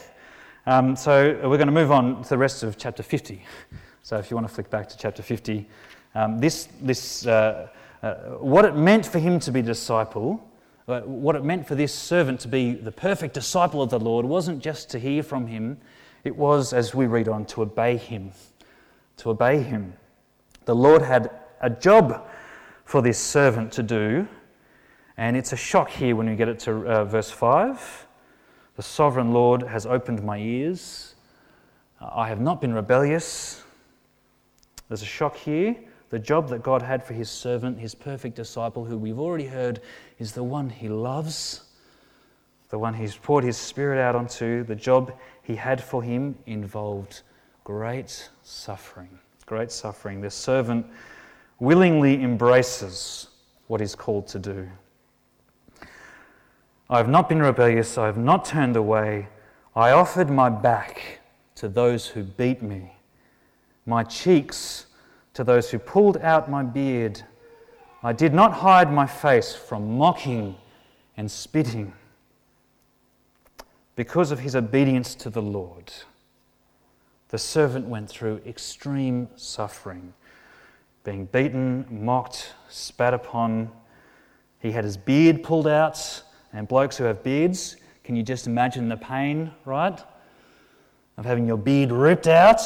Um, 0.67 0.97
so 0.97 1.39
we're 1.43 1.59
going 1.59 1.67
to 1.67 1.73
move 1.73 1.93
on 1.93 2.23
to 2.23 2.29
the 2.29 2.39
rest 2.39 2.63
of 2.63 2.79
chapter 2.79 3.03
50. 3.03 3.45
So 4.03 4.17
if 4.17 4.31
you 4.31 4.37
want 4.37 4.49
to 4.49 4.55
flick 4.55 4.71
back 4.71 4.89
to 4.89 4.97
chapter 4.97 5.23
50, 5.23 5.69
um, 6.15 6.39
this, 6.39 6.69
this 6.81 7.27
uh, 7.27 7.69
uh, 8.03 8.15
what 8.39 8.65
it 8.65 8.77
meant 8.77 9.07
for 9.07 9.19
him 9.19 9.41
to 9.41 9.51
be 9.51 9.61
a 9.61 9.63
disciple, 9.63 10.47
uh, 10.89 11.01
what 11.01 11.37
it 11.37 11.43
meant 11.43 11.67
for 11.67 11.75
this 11.75 11.95
servant 11.95 12.41
to 12.41 12.49
be 12.49 12.75
the 12.75 12.93
perfect 12.93 13.35
disciple 13.35 13.81
of 13.81 13.91
the 13.91 13.99
Lord, 13.99 14.27
wasn't 14.27 14.63
just 14.63 14.91
to 14.91 14.99
hear 14.99 15.23
from 15.23 15.47
him, 15.47 15.79
it 16.25 16.37
was, 16.37 16.73
as 16.73 16.95
we 16.95 17.07
read 17.07 17.29
on, 17.29 17.45
to 17.47 17.63
obey 17.63 17.97
him. 17.97 18.33
To 19.19 19.31
obey 19.31 19.63
him. 19.63 19.95
The 20.65 20.75
Lord 20.75 21.03
had 21.03 21.31
a 21.61 21.71
job 21.71 22.27
for 22.85 23.03
this 23.03 23.19
servant 23.19 23.73
to 23.73 23.83
do, 23.83 24.27
and 25.17 25.37
it's 25.37 25.53
a 25.53 25.57
shock 25.57 25.91
here 25.91 26.17
when 26.17 26.29
we 26.29 26.37
get 26.37 26.49
it 26.49 26.59
to 26.61 26.87
uh, 26.87 27.05
verse 27.05 27.31
5. 27.31 28.07
The 28.77 28.83
sovereign 28.83 29.33
Lord 29.33 29.63
has 29.63 29.87
opened 29.87 30.25
my 30.25 30.39
ears. 30.39 31.15
I 32.01 32.29
have 32.29 32.41
not 32.41 32.61
been 32.61 32.75
rebellious. 32.75 33.63
There's 34.89 35.03
a 35.03 35.07
shock 35.07 35.37
here. 35.37 35.77
The 36.11 36.19
job 36.19 36.49
that 36.49 36.63
God 36.63 36.83
had 36.83 37.05
for 37.05 37.15
his 37.15 37.31
servant, 37.31 37.79
his 37.79 37.95
perfect 37.95 38.37
disciple, 38.37 38.85
who 38.85 38.99
we've 38.99 39.19
already 39.19 39.47
heard 39.47 39.81
is 40.19 40.33
the 40.33 40.45
one 40.45 40.71
he 40.71 40.89
loves, 40.89 41.65
the 42.69 42.79
one 42.79 42.95
he's 42.95 43.15
poured 43.15 43.45
his 43.45 43.57
spirit 43.57 44.01
out 44.01 44.17
onto, 44.17 44.65
the 44.65 44.75
job 44.75 45.13
he 45.43 45.57
had 45.57 45.83
for 45.83 46.03
him 46.03 46.37
involved 46.47 47.23
great 47.63 48.31
suffering. 48.43 49.19
Great 49.47 49.71
suffering. 49.71 50.21
The 50.21 50.31
servant 50.31 50.87
willingly 51.61 52.23
embraces 52.23 53.29
what 53.67 53.81
he's 53.81 53.95
called 53.95 54.27
to 54.29 54.39
do. 54.39 54.69
I 56.89 56.99
have 56.99 57.09
not 57.09 57.29
been 57.29 57.41
rebellious, 57.41 57.97
I 57.97 58.07
have 58.07 58.19
not 58.19 58.45
turned 58.45 58.77
away. 58.77 59.29
I 59.75 59.91
offered 59.91 60.31
my 60.31 60.51
back 60.51 61.21
to 61.57 61.69
those 61.69 62.07
who 62.07 62.23
beat 62.23 62.63
me, 62.63 62.93
my 63.87 64.05
cheeks 64.05 64.87
to 65.35 65.45
those 65.45 65.71
who 65.71 65.79
pulled 65.79 66.19
out 66.19 66.51
my 66.51 66.63
beard. 66.63 67.23
I 68.03 68.13
did 68.13 68.35
not 68.35 68.53
hide 68.53 68.93
my 68.93 69.07
face 69.07 69.55
from 69.55 69.97
mocking 69.97 70.57
and 71.17 71.31
spitting. 71.31 71.93
Because 73.97 74.31
of 74.31 74.41
his 74.41 74.57
obedience 74.57 75.15
to 75.17 75.31
the 75.31 75.43
Lord, 75.43 75.93
the 77.29 77.39
servant 77.39 77.87
went 77.87 78.09
through 78.09 78.41
extreme 78.47 79.29
suffering, 79.37 80.13
being 81.05 81.27
beaten, 81.27 81.87
mocked, 81.91 82.55
spat 82.69 83.15
upon. 83.15 83.71
He 84.59 84.73
had 84.73 84.85
his 84.85 84.97
beard 84.97 85.43
pulled 85.43 85.69
out, 85.69 86.23
and 86.53 86.67
blokes 86.67 86.97
who 86.97 87.05
have 87.05 87.23
beards, 87.23 87.77
can 88.03 88.17
you 88.17 88.23
just 88.23 88.47
imagine 88.47 88.89
the 88.89 88.97
pain, 88.97 89.51
right? 89.65 90.01
Of 91.17 91.25
having 91.25 91.47
your 91.47 91.59
beard 91.59 91.93
ripped 91.93 92.27
out 92.27 92.61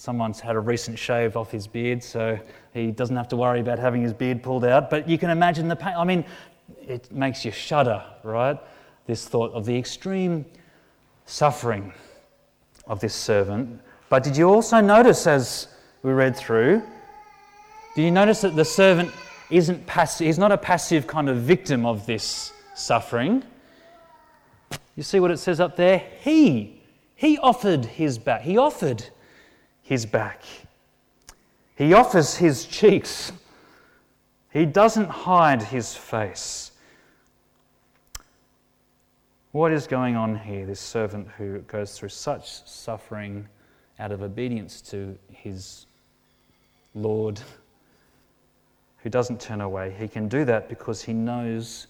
Someone's 0.00 0.40
had 0.40 0.56
a 0.56 0.60
recent 0.60 0.98
shave 0.98 1.36
off 1.36 1.50
his 1.50 1.66
beard, 1.66 2.02
so 2.02 2.38
he 2.72 2.90
doesn't 2.90 3.16
have 3.16 3.28
to 3.28 3.36
worry 3.36 3.60
about 3.60 3.78
having 3.78 4.00
his 4.00 4.14
beard 4.14 4.42
pulled 4.42 4.64
out. 4.64 4.88
But 4.88 5.06
you 5.06 5.18
can 5.18 5.28
imagine 5.28 5.68
the 5.68 5.76
pain. 5.76 5.94
I 5.94 6.04
mean, 6.04 6.24
it 6.80 7.12
makes 7.12 7.44
you 7.44 7.50
shudder, 7.50 8.02
right? 8.22 8.58
This 9.10 9.26
thought 9.26 9.52
of 9.54 9.66
the 9.66 9.76
extreme 9.76 10.44
suffering 11.26 11.92
of 12.86 13.00
this 13.00 13.12
servant. 13.12 13.80
But 14.08 14.22
did 14.22 14.36
you 14.36 14.48
also 14.48 14.80
notice 14.80 15.26
as 15.26 15.66
we 16.04 16.12
read 16.12 16.36
through, 16.36 16.80
do 17.96 18.02
you 18.02 18.12
notice 18.12 18.42
that 18.42 18.54
the 18.54 18.64
servant 18.64 19.10
isn't 19.50 19.84
passive, 19.84 20.26
he's 20.26 20.38
not 20.38 20.52
a 20.52 20.56
passive 20.56 21.08
kind 21.08 21.28
of 21.28 21.38
victim 21.38 21.84
of 21.84 22.06
this 22.06 22.52
suffering? 22.76 23.42
You 24.94 25.02
see 25.02 25.18
what 25.18 25.32
it 25.32 25.38
says 25.38 25.58
up 25.58 25.74
there? 25.74 26.04
He, 26.20 26.80
he 27.16 27.36
offered 27.38 27.86
his 27.86 28.16
back. 28.16 28.42
He 28.42 28.58
offered 28.58 29.04
his 29.82 30.06
back. 30.06 30.44
He 31.74 31.94
offers 31.94 32.36
his 32.36 32.64
cheeks. 32.64 33.32
He 34.52 34.66
doesn't 34.66 35.08
hide 35.08 35.64
his 35.64 35.96
face. 35.96 36.69
What 39.52 39.72
is 39.72 39.88
going 39.88 40.14
on 40.14 40.38
here? 40.38 40.64
This 40.64 40.78
servant 40.78 41.26
who 41.36 41.58
goes 41.62 41.98
through 41.98 42.10
such 42.10 42.64
suffering 42.68 43.48
out 43.98 44.12
of 44.12 44.22
obedience 44.22 44.80
to 44.82 45.18
his 45.32 45.86
Lord, 46.94 47.40
who 48.98 49.10
doesn't 49.10 49.40
turn 49.40 49.60
away. 49.60 49.92
He 49.98 50.06
can 50.06 50.28
do 50.28 50.44
that 50.44 50.68
because 50.68 51.02
he 51.02 51.12
knows 51.12 51.88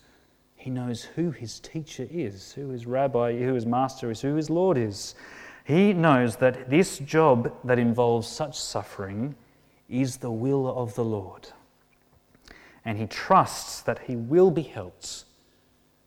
he 0.57 0.71
knows 0.71 1.03
who 1.03 1.33
his 1.33 1.61
teacher 1.61 2.09
is, 2.11 2.53
who 2.53 2.71
his 2.71 2.87
rabbi, 2.87 3.39
who 3.39 3.53
his 3.53 3.67
master 3.67 4.11
is, 4.11 4.23
who 4.23 4.37
his 4.37 4.49
Lord 4.49 4.79
is. 4.79 5.15
He 5.65 5.93
knows 5.93 6.37
that 6.37 6.71
this 6.71 6.99
job 6.99 7.55
that 7.65 7.79
involves 7.79 8.27
such 8.27 8.59
suffering 8.59 9.35
is 9.91 10.17
the 10.17 10.31
will 10.31 10.67
of 10.67 10.95
the 10.95 11.05
Lord. 11.05 11.49
And 12.87 12.97
he 12.97 13.07
trusts 13.07 13.83
that 13.83 13.99
he 14.01 14.17
will 14.17 14.51
be 14.51 14.63
helped, 14.63 15.25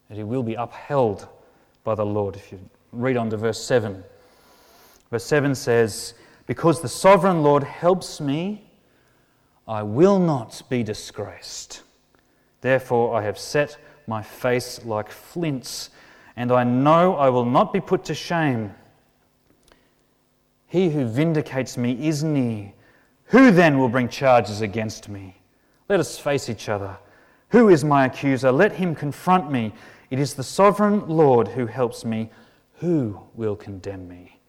that 0.09 0.17
he 0.17 0.23
will 0.23 0.43
be 0.43 0.55
upheld 0.55 1.27
by 1.83 1.95
the 1.95 2.05
Lord. 2.05 2.35
If 2.35 2.51
you 2.51 2.59
read 2.91 3.17
on 3.17 3.29
to 3.29 3.37
verse 3.37 3.63
7, 3.63 4.03
verse 5.11 5.25
7 5.25 5.55
says, 5.55 6.13
Because 6.47 6.81
the 6.81 6.89
sovereign 6.89 7.43
Lord 7.43 7.63
helps 7.63 8.21
me, 8.21 8.69
I 9.67 9.83
will 9.83 10.19
not 10.19 10.61
be 10.69 10.83
disgraced. 10.83 11.83
Therefore, 12.61 13.15
I 13.15 13.23
have 13.23 13.37
set 13.37 13.77
my 14.07 14.21
face 14.21 14.83
like 14.85 15.09
flints, 15.09 15.89
and 16.35 16.51
I 16.51 16.63
know 16.63 17.15
I 17.15 17.29
will 17.29 17.45
not 17.45 17.73
be 17.73 17.79
put 17.79 18.05
to 18.05 18.15
shame. 18.15 18.73
He 20.67 20.89
who 20.89 21.05
vindicates 21.05 21.77
me 21.77 22.07
is 22.07 22.23
near. 22.23 22.73
Who 23.25 23.51
then 23.51 23.77
will 23.77 23.89
bring 23.89 24.09
charges 24.09 24.61
against 24.61 25.07
me? 25.07 25.35
Let 25.87 25.99
us 25.99 26.17
face 26.17 26.49
each 26.49 26.69
other. 26.69 26.97
Who 27.49 27.69
is 27.69 27.83
my 27.83 28.05
accuser? 28.05 28.51
Let 28.51 28.71
him 28.73 28.95
confront 28.95 29.51
me. 29.51 29.73
It 30.13 30.19
is 30.19 30.36
the 30.36 30.43
sovereign 30.43 31.08
Lord 31.08 31.47
who 31.47 31.65
helps 31.65 32.06
me. 32.06 32.30
Who 32.76 33.19
will 33.34 33.56
condemn 33.56 34.08
me? 34.08 34.39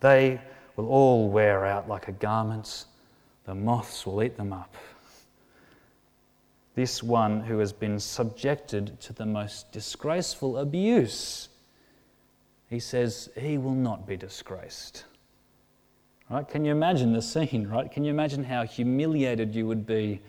They 0.00 0.38
will 0.76 0.86
all 0.86 1.30
wear 1.30 1.64
out 1.64 1.88
like 1.88 2.08
a 2.08 2.12
garment, 2.12 2.84
the 3.46 3.54
moths 3.54 4.04
will 4.04 4.22
eat 4.22 4.36
them 4.36 4.52
up. 4.52 4.76
this 6.74 7.02
one 7.02 7.40
who 7.40 7.58
has 7.60 7.72
been 7.72 7.98
subjected 7.98 9.00
to 9.00 9.14
the 9.14 9.24
most 9.24 9.72
disgraceful 9.72 10.58
abuse, 10.58 11.48
he 12.68 12.78
says 12.78 13.30
he 13.34 13.56
will 13.56 13.74
not 13.74 14.06
be 14.06 14.18
disgraced. 14.18 15.06
Right? 16.28 16.46
Can 16.46 16.66
you 16.66 16.72
imagine 16.72 17.14
the 17.14 17.22
scene, 17.22 17.66
right? 17.66 17.90
Can 17.90 18.04
you 18.04 18.10
imagine 18.10 18.44
how 18.44 18.64
humiliated 18.64 19.54
you 19.54 19.66
would 19.66 19.86
be 19.86 20.20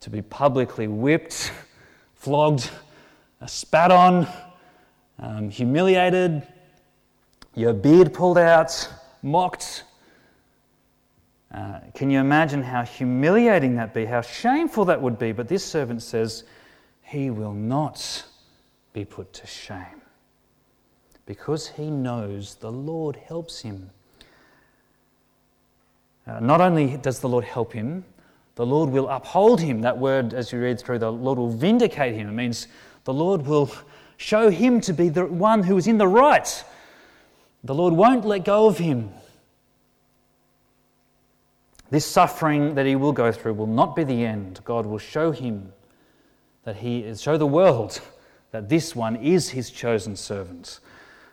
to 0.00 0.08
be 0.08 0.22
publicly 0.22 0.88
whipped, 0.88 1.52
flogged, 2.14 2.70
spat 3.46 3.90
on, 3.90 4.26
um, 5.18 5.50
humiliated, 5.50 6.42
your 7.54 7.72
beard 7.72 8.12
pulled 8.12 8.38
out, 8.38 8.88
mocked? 9.22 9.84
Uh, 11.52 11.78
can 11.94 12.10
you 12.10 12.18
imagine 12.18 12.62
how 12.62 12.82
humiliating 12.82 13.76
that 13.76 13.94
be, 13.94 14.04
how 14.04 14.20
shameful 14.20 14.84
that 14.86 15.00
would 15.00 15.18
be? 15.18 15.32
But 15.32 15.48
this 15.48 15.64
servant 15.64 16.02
says, 16.02 16.44
He 17.02 17.30
will 17.30 17.54
not 17.54 18.24
be 18.92 19.04
put 19.04 19.32
to 19.34 19.46
shame 19.46 20.02
because 21.26 21.68
he 21.68 21.90
knows 21.90 22.56
the 22.56 22.72
Lord 22.72 23.16
helps 23.16 23.60
him. 23.60 23.90
Uh, 26.26 26.40
not 26.40 26.60
only 26.60 26.96
does 26.96 27.20
the 27.20 27.28
Lord 27.28 27.44
help 27.44 27.72
him, 27.72 28.04
the 28.54 28.64
Lord 28.64 28.90
will 28.90 29.08
uphold 29.08 29.60
him. 29.60 29.80
That 29.80 29.98
word, 29.98 30.32
as 30.32 30.52
you 30.52 30.60
read 30.60 30.80
through, 30.80 31.00
the 31.00 31.12
Lord 31.12 31.38
will 31.38 31.50
vindicate 31.50 32.14
him. 32.14 32.28
It 32.28 32.32
means 32.32 32.68
the 33.04 33.14
Lord 33.14 33.46
will 33.46 33.70
show 34.16 34.50
him 34.50 34.80
to 34.82 34.92
be 34.92 35.08
the 35.08 35.26
one 35.26 35.62
who 35.62 35.76
is 35.76 35.86
in 35.86 35.98
the 35.98 36.08
right. 36.08 36.64
The 37.62 37.74
Lord 37.74 37.94
won't 37.94 38.24
let 38.24 38.44
go 38.44 38.66
of 38.66 38.78
him. 38.78 39.10
This 41.90 42.06
suffering 42.06 42.74
that 42.74 42.86
he 42.86 42.96
will 42.96 43.12
go 43.12 43.30
through 43.30 43.54
will 43.54 43.66
not 43.66 43.94
be 43.94 44.04
the 44.04 44.24
end. 44.24 44.60
God 44.64 44.86
will 44.86 44.98
show 44.98 45.30
him 45.30 45.72
that 46.64 46.76
he 46.76 47.00
is, 47.00 47.20
show 47.20 47.36
the 47.36 47.46
world 47.46 48.00
that 48.50 48.68
this 48.68 48.96
one 48.96 49.16
is 49.16 49.50
his 49.50 49.70
chosen 49.70 50.16
servant. 50.16 50.80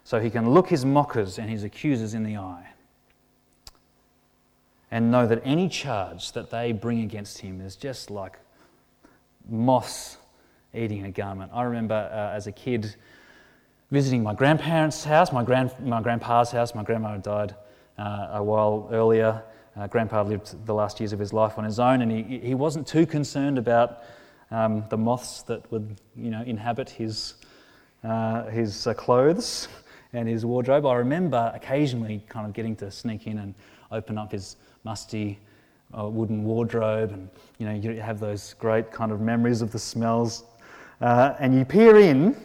So 0.04 0.20
he 0.20 0.30
can 0.30 0.50
look 0.50 0.70
his 0.70 0.84
mockers 0.84 1.40
and 1.40 1.50
his 1.50 1.64
accusers 1.64 2.14
in 2.14 2.24
the 2.24 2.38
eye 2.38 2.68
and 4.92 5.10
know 5.10 5.26
that 5.26 5.42
any 5.46 5.70
charge 5.70 6.34
that 6.34 6.50
they 6.50 6.74
bring 6.74 7.02
against 7.02 7.40
him 7.40 7.62
is 7.62 7.76
just 7.76 8.12
like 8.12 8.38
moths 9.50 10.18
eating 10.74 11.06
a 11.06 11.12
garment. 11.12 11.52
I 11.54 11.64
remember 11.64 12.10
uh, 12.12 12.36
as 12.36 12.48
a 12.48 12.52
kid 12.52 12.96
visiting 13.92 14.24
my 14.24 14.34
grandparents' 14.34 15.04
house, 15.04 15.32
my, 15.32 15.44
grand, 15.44 15.72
my 15.80 16.02
grandpa's 16.02 16.52
house. 16.52 16.74
My 16.74 16.84
grandmother 16.84 17.18
died 17.18 17.56
uh, 17.98 18.30
a 18.34 18.44
while 18.44 18.88
earlier. 18.92 19.44
Uh, 19.76 19.88
grandpa 19.88 20.22
lived 20.22 20.66
the 20.66 20.74
last 20.74 21.00
years 21.00 21.14
of 21.14 21.20
his 21.20 21.34
life 21.34 21.58
on 21.58 21.64
his 21.64 21.80
own, 21.80 22.02
and 22.02 22.12
he, 22.12 22.40
he 22.40 22.56
wasn't 22.56 22.88
too 22.88 23.06
concerned 23.06 23.58
about 23.58 24.04
um, 24.50 24.84
the 24.90 24.98
moths 24.98 25.44
that 25.44 25.70
would 25.72 26.00
you 26.16 26.30
know, 26.30 26.42
inhabit 26.44 26.90
his, 26.90 27.36
uh, 28.04 28.46
his 28.46 28.88
uh, 28.88 28.94
clothes 28.94 29.68
and 30.14 30.28
his 30.28 30.46
wardrobe. 30.46 30.86
I 30.86 30.96
remember 30.96 31.52
occasionally 31.54 32.24
kind 32.28 32.46
of 32.46 32.54
getting 32.54 32.76
to 32.78 32.92
sneak 32.92 33.28
in 33.28 33.40
and 33.40 33.54
open 33.92 34.18
up 34.18 34.32
his 34.32 34.58
musty 34.84 35.40
uh, 35.98 36.08
wooden 36.08 36.44
wardrobe, 36.44 37.12
and 37.12 37.30
you 37.58 37.66
know 37.66 37.74
you 37.74 38.02
have 38.02 38.20
those 38.20 38.56
great 38.56 38.92
kind 38.92 39.12
of 39.12 39.22
memories 39.22 39.62
of 39.62 39.72
the 39.72 39.80
smells. 39.80 40.44
Uh, 41.02 41.36
and 41.40 41.58
you 41.58 41.66
peer 41.66 41.98
in. 41.98 42.36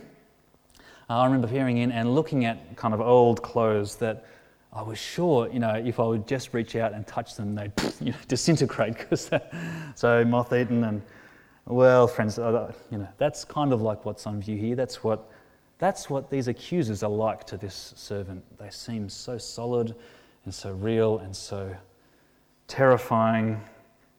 I 1.11 1.25
remember 1.25 1.47
peering 1.47 1.79
in 1.79 1.93
and 1.93 2.15
looking 2.15 2.47
at 2.47 2.75
kind 2.77 2.95
of 2.95 3.01
old 3.01 3.43
clothes 3.43 3.97
that 3.97 4.25
I 4.73 4.83
was 4.83 4.99
sure, 4.99 5.49
you 5.51 5.59
know, 5.59 5.75
if 5.75 6.01
I 6.01 6.05
would 6.05 6.27
just 6.27 6.53
reach 6.53 6.75
out 6.75 6.93
and 6.93 7.07
touch 7.07 7.37
them, 7.37 7.55
they'd 7.55 7.73
you 8.01 8.13
know, 8.13 8.19
disintegrate 8.29 8.97
because 8.99 9.31
so 9.95 10.25
moth-eaten. 10.25 10.85
And 10.85 11.03
well, 11.67 12.09
friends, 12.09 12.39
you 12.39 12.99
know, 12.99 13.09
that's 13.19 13.45
kind 13.45 13.73
of 13.73 13.83
like 13.83 14.05
what's 14.05 14.27
on 14.27 14.41
view 14.41 14.57
here. 14.57 14.75
That's 14.75 15.05
what 15.05 15.31
that's 15.79 16.09
what 16.09 16.31
these 16.31 16.49
accusers 16.49 17.03
are 17.03 17.11
like 17.11 17.45
to 17.45 17.59
this 17.59 17.93
servant. 17.95 18.43
They 18.59 18.71
seem 18.71 19.11
so 19.11 19.37
solid 19.37 19.95
and 20.47 20.55
so 20.55 20.73
real 20.73 21.19
and 21.19 21.37
so 21.37 21.77
terrifying, 22.67 23.61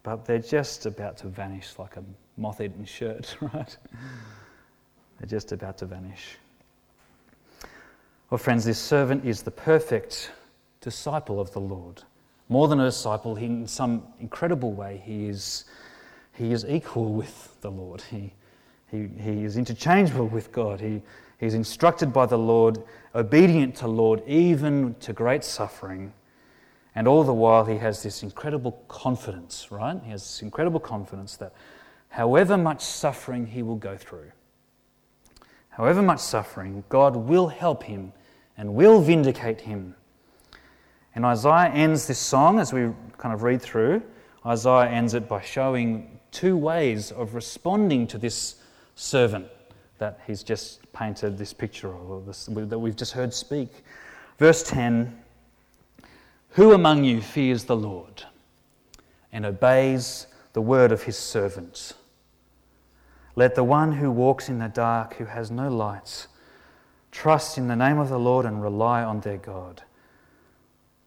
but 0.08 0.24
they're 0.24 0.40
just 0.40 0.86
about 0.86 1.18
to 1.18 1.28
vanish 1.28 1.78
like 1.78 1.98
a 1.98 2.04
moth 2.38 2.62
eaten 2.62 2.86
shirt, 2.86 3.36
right? 3.42 3.78
They're 5.20 5.28
just 5.28 5.52
about 5.52 5.78
to 5.80 5.86
vanish. 5.86 6.38
Well, 8.30 8.38
friends, 8.38 8.64
this 8.64 8.80
servant 8.80 9.26
is 9.26 9.44
the 9.44 9.52
perfect 9.52 10.32
disciple 10.80 11.42
of 11.42 11.52
the 11.52 11.60
Lord. 11.60 12.04
More 12.48 12.70
than 12.70 12.80
a 12.80 12.86
disciple, 12.86 13.36
in 13.36 13.68
some 13.68 14.02
incredible 14.22 14.72
way, 14.72 15.02
he 15.04 15.28
is, 15.28 15.66
he 16.32 16.54
is 16.54 16.64
equal 16.64 17.12
with 17.12 17.60
the 17.60 17.70
Lord. 17.70 18.02
He, 18.10 18.32
he, 18.90 19.10
he 19.20 19.44
is 19.44 19.58
interchangeable 19.58 20.28
with 20.30 20.54
God. 20.54 20.80
He, 20.80 21.02
he's 21.38 21.54
instructed 21.54 22.14
by 22.14 22.28
the 22.28 22.38
Lord, 22.38 22.82
obedient 23.14 23.76
to 23.78 23.90
Lord, 23.90 24.24
even 24.26 24.96
to 25.02 25.12
great 25.12 25.44
suffering. 25.44 26.14
And 26.98 27.08
all 27.08 27.24
the 27.24 27.32
while, 27.32 27.64
he 27.64 27.78
has 27.78 28.02
this 28.02 28.24
incredible 28.24 28.72
confidence, 28.88 29.68
right? 29.70 30.02
He 30.04 30.10
has 30.10 30.24
this 30.24 30.42
incredible 30.42 30.80
confidence 30.80 31.38
that 31.38 31.54
however 32.10 32.58
much 32.58 32.84
suffering 32.84 33.46
he 33.46 33.62
will 33.62 33.76
go 33.76 33.96
through, 33.96 34.32
however 35.70 36.02
much 36.02 36.18
suffering, 36.18 36.84
God 36.90 37.16
will 37.16 37.50
help 37.50 37.84
him 37.84 38.14
and 38.58 38.74
will 38.74 39.00
vindicate 39.00 39.62
him. 39.62 39.94
And 41.14 41.24
Isaiah 41.24 41.70
ends 41.72 42.08
this 42.08 42.18
song 42.18 42.58
as 42.58 42.74
we 42.74 42.90
kind 43.20 43.32
of 43.32 43.44
read 43.44 43.62
through. 43.62 44.02
Isaiah 44.44 44.90
ends 44.90 45.14
it 45.14 45.30
by 45.30 45.42
showing 45.42 46.20
two 46.32 46.58
ways 46.58 47.12
of 47.12 47.36
responding 47.36 48.08
to 48.08 48.18
this 48.18 48.56
servant 48.96 49.46
that 50.00 50.20
he's 50.26 50.42
just 50.42 50.92
painted 50.94 51.38
this 51.38 51.54
picture 51.54 51.96
of, 51.96 52.26
this, 52.26 52.50
that 52.52 52.80
we've 52.80 52.96
just 52.96 53.14
heard 53.14 53.36
speak. 53.36 53.84
Verse 54.40 54.64
10 54.64 55.26
who 56.58 56.74
among 56.74 57.04
you 57.04 57.22
fears 57.22 57.66
the 57.66 57.76
Lord 57.76 58.24
and 59.32 59.46
obeys 59.46 60.26
the 60.54 60.62
word 60.62 60.92
of 60.92 61.04
his 61.04 61.16
servant? 61.16 61.94
Let 63.36 63.54
the 63.54 63.64
one 63.64 63.92
who 63.92 64.10
walks 64.10 64.50
in 64.50 64.58
the 64.58 64.68
dark, 64.68 65.14
who 65.18 65.26
has 65.26 65.52
no 65.52 65.70
lights, 65.70 66.30
trust 67.12 67.60
in 67.60 67.68
the 67.68 67.76
name 67.76 68.00
of 68.00 68.10
the 68.10 68.18
Lord 68.18 68.44
and 68.44 68.60
rely 68.60 69.04
on 69.04 69.20
their 69.20 69.38
God. 69.38 69.84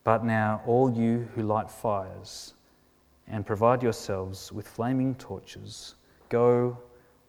But 0.05 0.25
now, 0.25 0.63
all 0.67 0.89
you 0.89 1.27
who 1.35 1.43
light 1.43 1.69
fires 1.69 2.55
and 3.27 3.45
provide 3.45 3.83
yourselves 3.83 4.53
with 4.53 4.69
flaming 4.69 5.17
torches, 5.17 5.97
go 6.29 6.79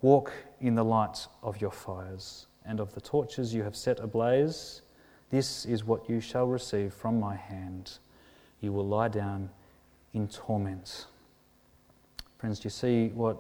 walk 0.04 0.32
in 0.60 0.76
the 0.76 0.86
light 0.86 1.26
of 1.42 1.60
your 1.60 1.72
fires 1.72 2.46
and 2.68 2.80
of 2.80 2.94
the 2.94 3.02
torches 3.02 3.52
you 3.52 3.64
have 3.64 3.76
set 3.76 4.00
ablaze. 4.00 4.84
This 5.32 5.66
is 5.66 5.84
what 5.84 6.08
you 6.08 6.20
shall 6.20 6.46
receive 6.46 6.94
from 6.94 7.20
my 7.20 7.36
hand 7.36 7.98
you 8.62 8.72
will 8.72 8.88
lie 8.88 9.08
down 9.08 9.50
in 10.14 10.28
torment. 10.28 11.08
Friends, 12.38 12.60
do 12.60 12.68
you 12.68 12.70
see 12.70 13.08
what 13.10 13.38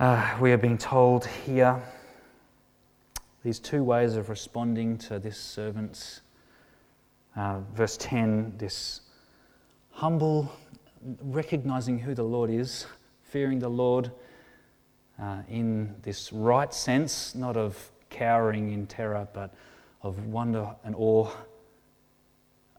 uh, 0.00 0.36
we 0.40 0.52
are 0.52 0.58
being 0.58 0.78
told 0.78 1.26
here? 1.26 1.80
These 3.44 3.58
two 3.58 3.84
ways 3.84 4.16
of 4.16 4.30
responding 4.30 4.96
to 4.98 5.18
this 5.18 5.36
servant's, 5.36 6.22
uh, 7.36 7.60
verse 7.74 7.96
10, 7.98 8.54
this 8.56 9.02
humble, 9.90 10.50
recognizing 11.22 11.98
who 11.98 12.14
the 12.14 12.22
Lord 12.22 12.50
is, 12.50 12.86
fearing 13.22 13.58
the 13.58 13.68
Lord 13.68 14.10
uh, 15.20 15.38
in 15.48 15.94
this 16.02 16.32
right 16.32 16.72
sense, 16.72 17.34
not 17.34 17.56
of 17.56 17.90
cowering 18.08 18.72
in 18.72 18.86
terror, 18.86 19.28
but 19.34 19.52
of 20.02 20.26
wonder 20.26 20.68
and 20.84 20.94
awe 20.96 21.30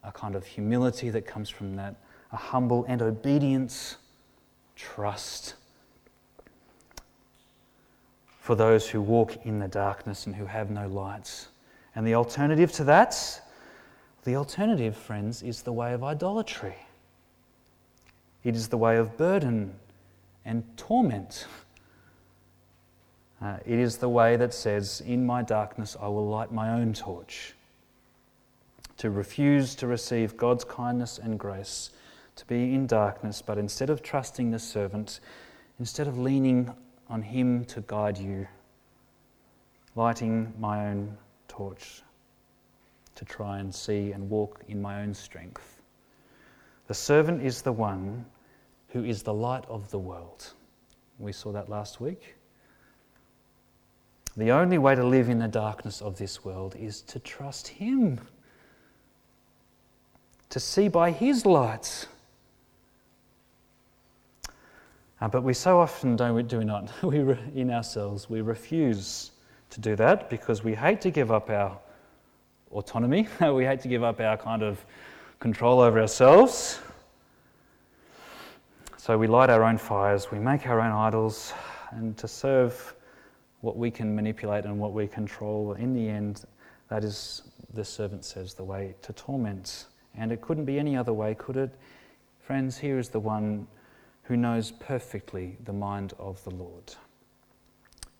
a 0.04 0.12
kind 0.12 0.34
of 0.34 0.44
humility 0.44 1.10
that 1.10 1.26
comes 1.26 1.48
from 1.48 1.76
that, 1.76 1.94
a 2.32 2.36
humble 2.36 2.84
and 2.88 3.02
obedience, 3.02 3.96
trust 4.76 5.54
for 8.40 8.54
those 8.54 8.88
who 8.88 9.00
walk 9.00 9.46
in 9.46 9.58
the 9.58 9.68
darkness 9.68 10.26
and 10.26 10.36
who 10.36 10.44
have 10.44 10.70
no 10.70 10.86
lights. 10.86 11.48
And 11.94 12.06
the 12.06 12.14
alternative 12.14 12.72
to 12.72 12.84
that, 12.84 13.40
the 14.24 14.36
alternative, 14.36 14.96
friends, 14.96 15.42
is 15.42 15.62
the 15.62 15.72
way 15.72 15.94
of 15.94 16.04
idolatry. 16.04 16.76
It 18.42 18.54
is 18.54 18.68
the 18.68 18.76
way 18.76 18.98
of 18.98 19.16
burden 19.16 19.74
and 20.44 20.62
torment. 20.76 21.46
Uh, 23.40 23.56
it 23.64 23.78
is 23.78 23.96
the 23.96 24.08
way 24.08 24.36
that 24.36 24.52
says, 24.52 25.02
In 25.06 25.24
my 25.24 25.42
darkness, 25.42 25.96
I 25.98 26.08
will 26.08 26.28
light 26.28 26.52
my 26.52 26.70
own 26.70 26.92
torch 26.92 27.53
to 29.04 29.10
refuse 29.10 29.74
to 29.74 29.86
receive 29.86 30.34
God's 30.34 30.64
kindness 30.64 31.18
and 31.18 31.38
grace, 31.38 31.90
to 32.36 32.46
be 32.46 32.72
in 32.72 32.86
darkness, 32.86 33.42
but 33.42 33.58
instead 33.58 33.90
of 33.90 34.00
trusting 34.00 34.50
the 34.50 34.58
servant, 34.58 35.20
instead 35.78 36.08
of 36.08 36.18
leaning 36.18 36.72
on 37.10 37.20
him 37.20 37.66
to 37.66 37.82
guide 37.82 38.16
you, 38.16 38.48
lighting 39.94 40.54
my 40.58 40.86
own 40.86 41.18
torch 41.48 42.00
to 43.14 43.26
try 43.26 43.58
and 43.58 43.74
see 43.74 44.12
and 44.12 44.30
walk 44.30 44.62
in 44.68 44.80
my 44.80 45.02
own 45.02 45.12
strength. 45.12 45.82
The 46.86 46.94
servant 46.94 47.42
is 47.42 47.60
the 47.60 47.72
one 47.72 48.24
who 48.88 49.04
is 49.04 49.22
the 49.22 49.34
light 49.34 49.66
of 49.68 49.90
the 49.90 49.98
world. 49.98 50.54
We 51.18 51.32
saw 51.32 51.52
that 51.52 51.68
last 51.68 52.00
week. 52.00 52.36
The 54.38 54.50
only 54.50 54.78
way 54.78 54.94
to 54.94 55.04
live 55.04 55.28
in 55.28 55.40
the 55.40 55.46
darkness 55.46 56.00
of 56.00 56.16
this 56.16 56.42
world 56.42 56.74
is 56.74 57.02
to 57.02 57.18
trust 57.18 57.68
Him, 57.68 58.18
to 60.54 60.60
see 60.60 60.86
by 60.86 61.10
His 61.10 61.44
lights. 61.44 62.06
Uh, 65.20 65.26
but 65.26 65.42
we 65.42 65.52
so 65.52 65.80
often 65.80 66.14
don't 66.14 66.32
we, 66.32 66.44
do 66.44 66.58
we 66.58 66.64
not? 66.64 66.92
We 67.02 67.18
re, 67.18 67.36
in 67.56 67.72
ourselves 67.72 68.30
we 68.30 68.40
refuse 68.40 69.32
to 69.70 69.80
do 69.80 69.96
that 69.96 70.30
because 70.30 70.62
we 70.62 70.72
hate 70.72 71.00
to 71.00 71.10
give 71.10 71.32
up 71.32 71.50
our 71.50 71.76
autonomy. 72.70 73.26
we 73.40 73.64
hate 73.64 73.80
to 73.80 73.88
give 73.88 74.04
up 74.04 74.20
our 74.20 74.36
kind 74.36 74.62
of 74.62 74.78
control 75.40 75.80
over 75.80 76.00
ourselves. 76.00 76.78
So 78.96 79.18
we 79.18 79.26
light 79.26 79.50
our 79.50 79.64
own 79.64 79.76
fires, 79.76 80.30
we 80.30 80.38
make 80.38 80.68
our 80.68 80.80
own 80.80 80.92
idols, 80.92 81.52
and 81.90 82.16
to 82.16 82.28
serve 82.28 82.94
what 83.60 83.76
we 83.76 83.90
can 83.90 84.14
manipulate 84.14 84.66
and 84.66 84.78
what 84.78 84.92
we 84.92 85.08
control, 85.08 85.72
in 85.72 85.92
the 85.92 86.08
end, 86.08 86.44
that 86.90 87.02
is, 87.02 87.42
the 87.72 87.84
servant 87.84 88.24
says, 88.24 88.54
the 88.54 88.62
way 88.62 88.94
to 89.02 89.12
torment. 89.14 89.86
And 90.16 90.32
it 90.32 90.40
couldn't 90.40 90.64
be 90.64 90.78
any 90.78 90.96
other 90.96 91.12
way, 91.12 91.34
could 91.34 91.56
it? 91.56 91.74
Friends, 92.40 92.78
here 92.78 92.98
is 92.98 93.08
the 93.08 93.20
one 93.20 93.66
who 94.24 94.36
knows 94.36 94.70
perfectly 94.70 95.56
the 95.64 95.72
mind 95.72 96.14
of 96.18 96.42
the 96.44 96.50
Lord, 96.50 96.94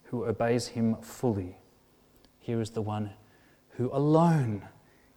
who 0.04 0.24
obeys 0.24 0.68
him 0.68 0.96
fully. 0.96 1.56
Here 2.40 2.60
is 2.60 2.70
the 2.70 2.82
one 2.82 3.10
who 3.70 3.90
alone 3.92 4.62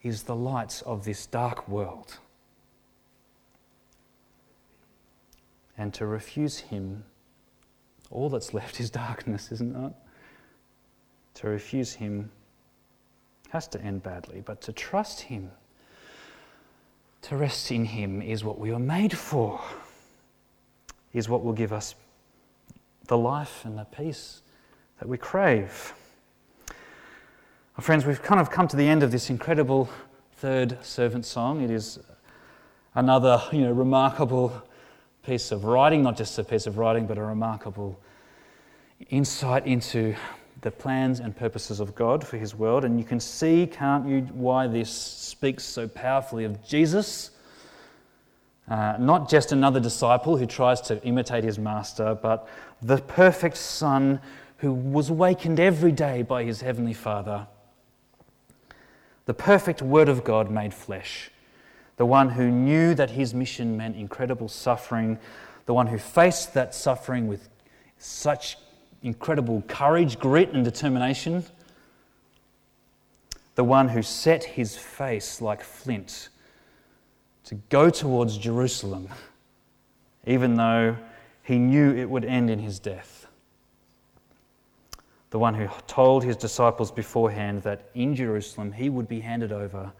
is 0.03 0.23
the 0.23 0.35
light 0.35 0.81
of 0.85 1.03
this 1.03 1.25
dark 1.25 1.67
world. 1.67 2.19
And 5.77 5.93
to 5.95 6.05
refuse 6.05 6.57
him, 6.57 7.03
all 8.09 8.29
that's 8.29 8.53
left 8.53 8.79
is 8.79 8.89
darkness, 8.89 9.51
isn't 9.51 9.75
it? 9.75 9.93
To 11.35 11.47
refuse 11.47 11.93
Him 11.93 12.31
has 13.49 13.67
to 13.69 13.81
end 13.81 14.01
badly, 14.01 14.41
but 14.41 14.59
to 14.61 14.73
trust 14.73 15.21
Him, 15.21 15.51
to 17.23 17.37
rest 17.37 17.71
in 17.71 17.85
Him, 17.85 18.21
is 18.21 18.43
what 18.43 18.59
we 18.59 18.71
were 18.71 18.79
made 18.79 19.17
for, 19.17 19.61
is 21.13 21.27
what 21.27 21.43
will 21.43 21.53
give 21.53 21.73
us 21.73 21.95
the 23.07 23.17
life 23.17 23.65
and 23.65 23.77
the 23.77 23.85
peace 23.85 24.41
that 24.99 25.07
we 25.07 25.17
crave. 25.17 25.93
Well, 26.67 27.83
friends, 27.83 28.05
we've 28.05 28.21
kind 28.21 28.41
of 28.41 28.49
come 28.49 28.67
to 28.69 28.75
the 28.75 28.87
end 28.87 29.03
of 29.03 29.11
this 29.11 29.29
incredible 29.29 29.89
third 30.37 30.83
servant 30.83 31.25
song. 31.25 31.61
It 31.61 31.71
is 31.71 31.99
another, 32.95 33.41
you 33.51 33.61
know, 33.61 33.71
remarkable 33.71 34.63
piece 35.23 35.51
of 35.51 35.65
writing, 35.65 36.03
not 36.03 36.17
just 36.17 36.37
a 36.39 36.43
piece 36.43 36.67
of 36.67 36.77
writing, 36.77 37.05
but 37.05 37.17
a 37.17 37.21
remarkable 37.21 37.99
insight 39.09 39.67
into 39.67 40.15
the 40.61 40.71
plans 40.71 41.19
and 41.19 41.35
purposes 41.35 41.79
of 41.79 41.95
God 41.95 42.25
for 42.25 42.37
his 42.37 42.55
world. 42.55 42.83
And 42.85 42.97
you 42.99 43.05
can 43.05 43.19
see, 43.19 43.67
can't 43.67 44.07
you, 44.07 44.21
why 44.33 44.67
this 44.67 44.89
speaks 44.89 45.63
so 45.63 45.87
powerfully 45.87 46.45
of 46.45 46.65
Jesus. 46.65 47.31
Uh, 48.67 48.95
not 48.99 49.29
just 49.29 49.51
another 49.51 49.79
disciple 49.79 50.35
who 50.37 50.45
tries 50.45 50.81
to 50.81 51.01
imitate 51.03 51.43
his 51.43 51.57
master, 51.57 52.15
but 52.21 52.49
the 52.81 52.97
perfect 52.97 53.57
Son 53.57 54.19
who 54.57 54.73
was 54.73 55.09
wakened 55.11 55.59
every 55.59 55.91
day 55.91 56.21
by 56.21 56.43
his 56.43 56.61
heavenly 56.61 56.93
Father. 56.93 57.47
The 59.25 59.33
perfect 59.33 59.81
Word 59.81 60.09
of 60.09 60.23
God 60.23 60.49
made 60.49 60.73
flesh. 60.73 61.31
The 61.97 62.05
one 62.05 62.29
who 62.29 62.49
knew 62.49 62.93
that 62.95 63.11
his 63.11 63.33
mission 63.33 63.77
meant 63.77 63.95
incredible 63.95 64.47
suffering. 64.47 65.19
The 65.65 65.73
one 65.73 65.87
who 65.87 65.97
faced 65.97 66.53
that 66.53 66.73
suffering 66.73 67.27
with 67.27 67.49
such 67.97 68.57
incredible 69.03 69.63
courage, 69.67 70.19
grit, 70.19 70.53
and 70.53 70.63
determination. 70.63 71.43
The 73.55 73.63
one 73.63 73.89
who 73.89 74.01
set 74.01 74.43
his 74.43 74.77
face 74.77 75.41
like 75.41 75.63
flint 75.63 76.29
to 77.45 77.55
go 77.69 77.89
towards 77.89 78.37
Jerusalem, 78.37 79.07
even 80.25 80.55
though 80.55 80.97
he 81.43 81.57
knew 81.57 81.95
it 81.95 82.09
would 82.09 82.25
end 82.25 82.49
in 82.49 82.59
his 82.59 82.79
death. 82.79 83.27
The 85.29 85.39
one 85.39 85.53
who 85.53 85.67
told 85.87 86.23
his 86.23 86.37
disciples 86.37 86.91
beforehand 86.91 87.63
that 87.63 87.89
in 87.95 88.15
Jerusalem 88.15 88.71
he 88.71 88.89
would 88.89 89.07
be 89.07 89.19
handed 89.21 89.51
over 89.51 89.91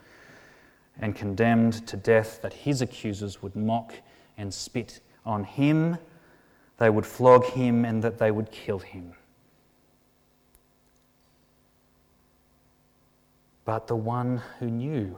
and 1.00 1.16
condemned 1.16 1.88
to 1.88 1.98
death, 1.98 2.42
that 2.42 2.54
his 2.54 2.82
accusers 2.82 3.42
would 3.42 3.56
mock 3.56 3.94
and 4.38 4.54
spit 4.54 5.00
on 5.26 5.44
him 5.44 5.98
they 6.78 6.90
would 6.90 7.06
flog 7.06 7.46
him 7.46 7.86
and 7.86 8.04
that 8.04 8.18
they 8.18 8.32
would 8.32 8.52
kill 8.52 8.80
him. 8.80 9.14
But 13.66 13.88
the 13.88 13.96
one 13.96 14.42
who 14.60 14.68
knew, 14.68 15.18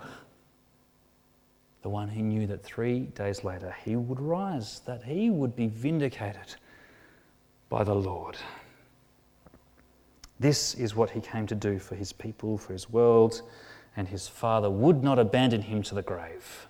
the 1.81 1.89
one 1.89 2.09
who 2.09 2.21
knew 2.21 2.47
that 2.47 2.63
three 2.63 3.01
days 3.01 3.43
later 3.43 3.75
he 3.85 3.95
would 3.95 4.19
rise, 4.19 4.79
that 4.85 5.03
he 5.03 5.29
would 5.29 5.55
be 5.55 5.67
vindicated 5.67 6.55
by 7.69 7.83
the 7.83 7.93
Lord. 7.93 8.37
This 10.39 10.73
is 10.75 10.95
what 10.95 11.09
he 11.09 11.19
came 11.19 11.45
to 11.47 11.55
do 11.55 11.77
for 11.77 11.95
his 11.95 12.13
people, 12.13 12.57
for 12.57 12.73
his 12.73 12.89
world, 12.89 13.41
and 13.97 14.07
his 14.07 14.27
Father 14.27 14.69
would 14.69 15.03
not 15.03 15.19
abandon 15.19 15.61
him 15.61 15.83
to 15.83 15.95
the 15.95 16.01
grave. 16.01 16.68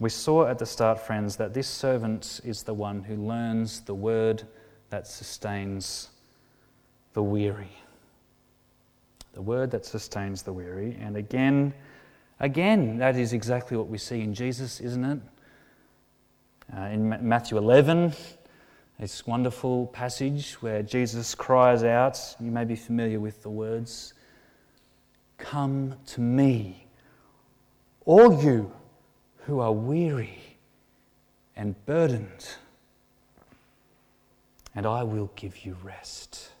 We 0.00 0.08
saw 0.08 0.46
at 0.46 0.58
the 0.58 0.64
start, 0.64 0.98
friends, 0.98 1.36
that 1.36 1.52
this 1.52 1.68
servant 1.68 2.40
is 2.42 2.62
the 2.62 2.72
one 2.72 3.02
who 3.02 3.16
learns 3.16 3.82
the 3.82 3.94
word 3.94 4.42
that 4.88 5.06
sustains 5.06 6.08
the 7.12 7.22
weary. 7.22 7.76
The 9.34 9.42
word 9.42 9.70
that 9.72 9.84
sustains 9.84 10.42
the 10.42 10.54
weary. 10.54 10.96
And 11.02 11.18
again, 11.18 11.74
again, 12.40 12.96
that 12.96 13.14
is 13.14 13.34
exactly 13.34 13.76
what 13.76 13.88
we 13.88 13.98
see 13.98 14.22
in 14.22 14.32
Jesus, 14.32 14.80
isn't 14.80 15.04
it? 15.04 15.18
Uh, 16.74 16.80
in 16.84 17.28
Matthew 17.28 17.58
11, 17.58 18.14
this 18.98 19.26
wonderful 19.26 19.88
passage 19.88 20.54
where 20.62 20.82
Jesus 20.82 21.34
cries 21.34 21.84
out, 21.84 22.18
you 22.40 22.50
may 22.50 22.64
be 22.64 22.74
familiar 22.74 23.20
with 23.20 23.42
the 23.42 23.50
words, 23.50 24.14
Come 25.36 25.96
to 26.06 26.22
me, 26.22 26.86
all 28.06 28.42
you 28.42 28.72
who 29.50 29.58
are 29.58 29.72
weary 29.72 30.38
and 31.56 31.74
burdened, 31.84 32.54
and 34.76 34.86
I 34.86 35.02
will 35.02 35.28
give 35.34 35.66
you 35.66 35.76
rest. 35.82 36.52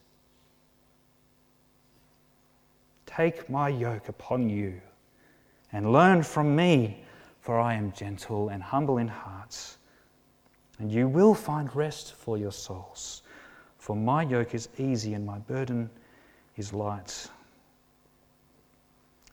Take 3.06 3.48
my 3.48 3.68
yoke 3.68 4.08
upon 4.08 4.50
you 4.50 4.80
and 5.72 5.92
learn 5.92 6.24
from 6.24 6.56
me, 6.56 7.04
for 7.40 7.60
I 7.60 7.74
am 7.74 7.92
gentle 7.92 8.48
and 8.48 8.60
humble 8.60 8.98
in 8.98 9.06
heart, 9.06 9.76
and 10.80 10.90
you 10.90 11.06
will 11.06 11.32
find 11.32 11.72
rest 11.76 12.14
for 12.14 12.38
your 12.38 12.50
souls. 12.50 13.22
For 13.78 13.94
my 13.94 14.24
yoke 14.24 14.52
is 14.52 14.68
easy 14.78 15.14
and 15.14 15.24
my 15.24 15.38
burden 15.38 15.88
is 16.56 16.72
light. 16.72 17.28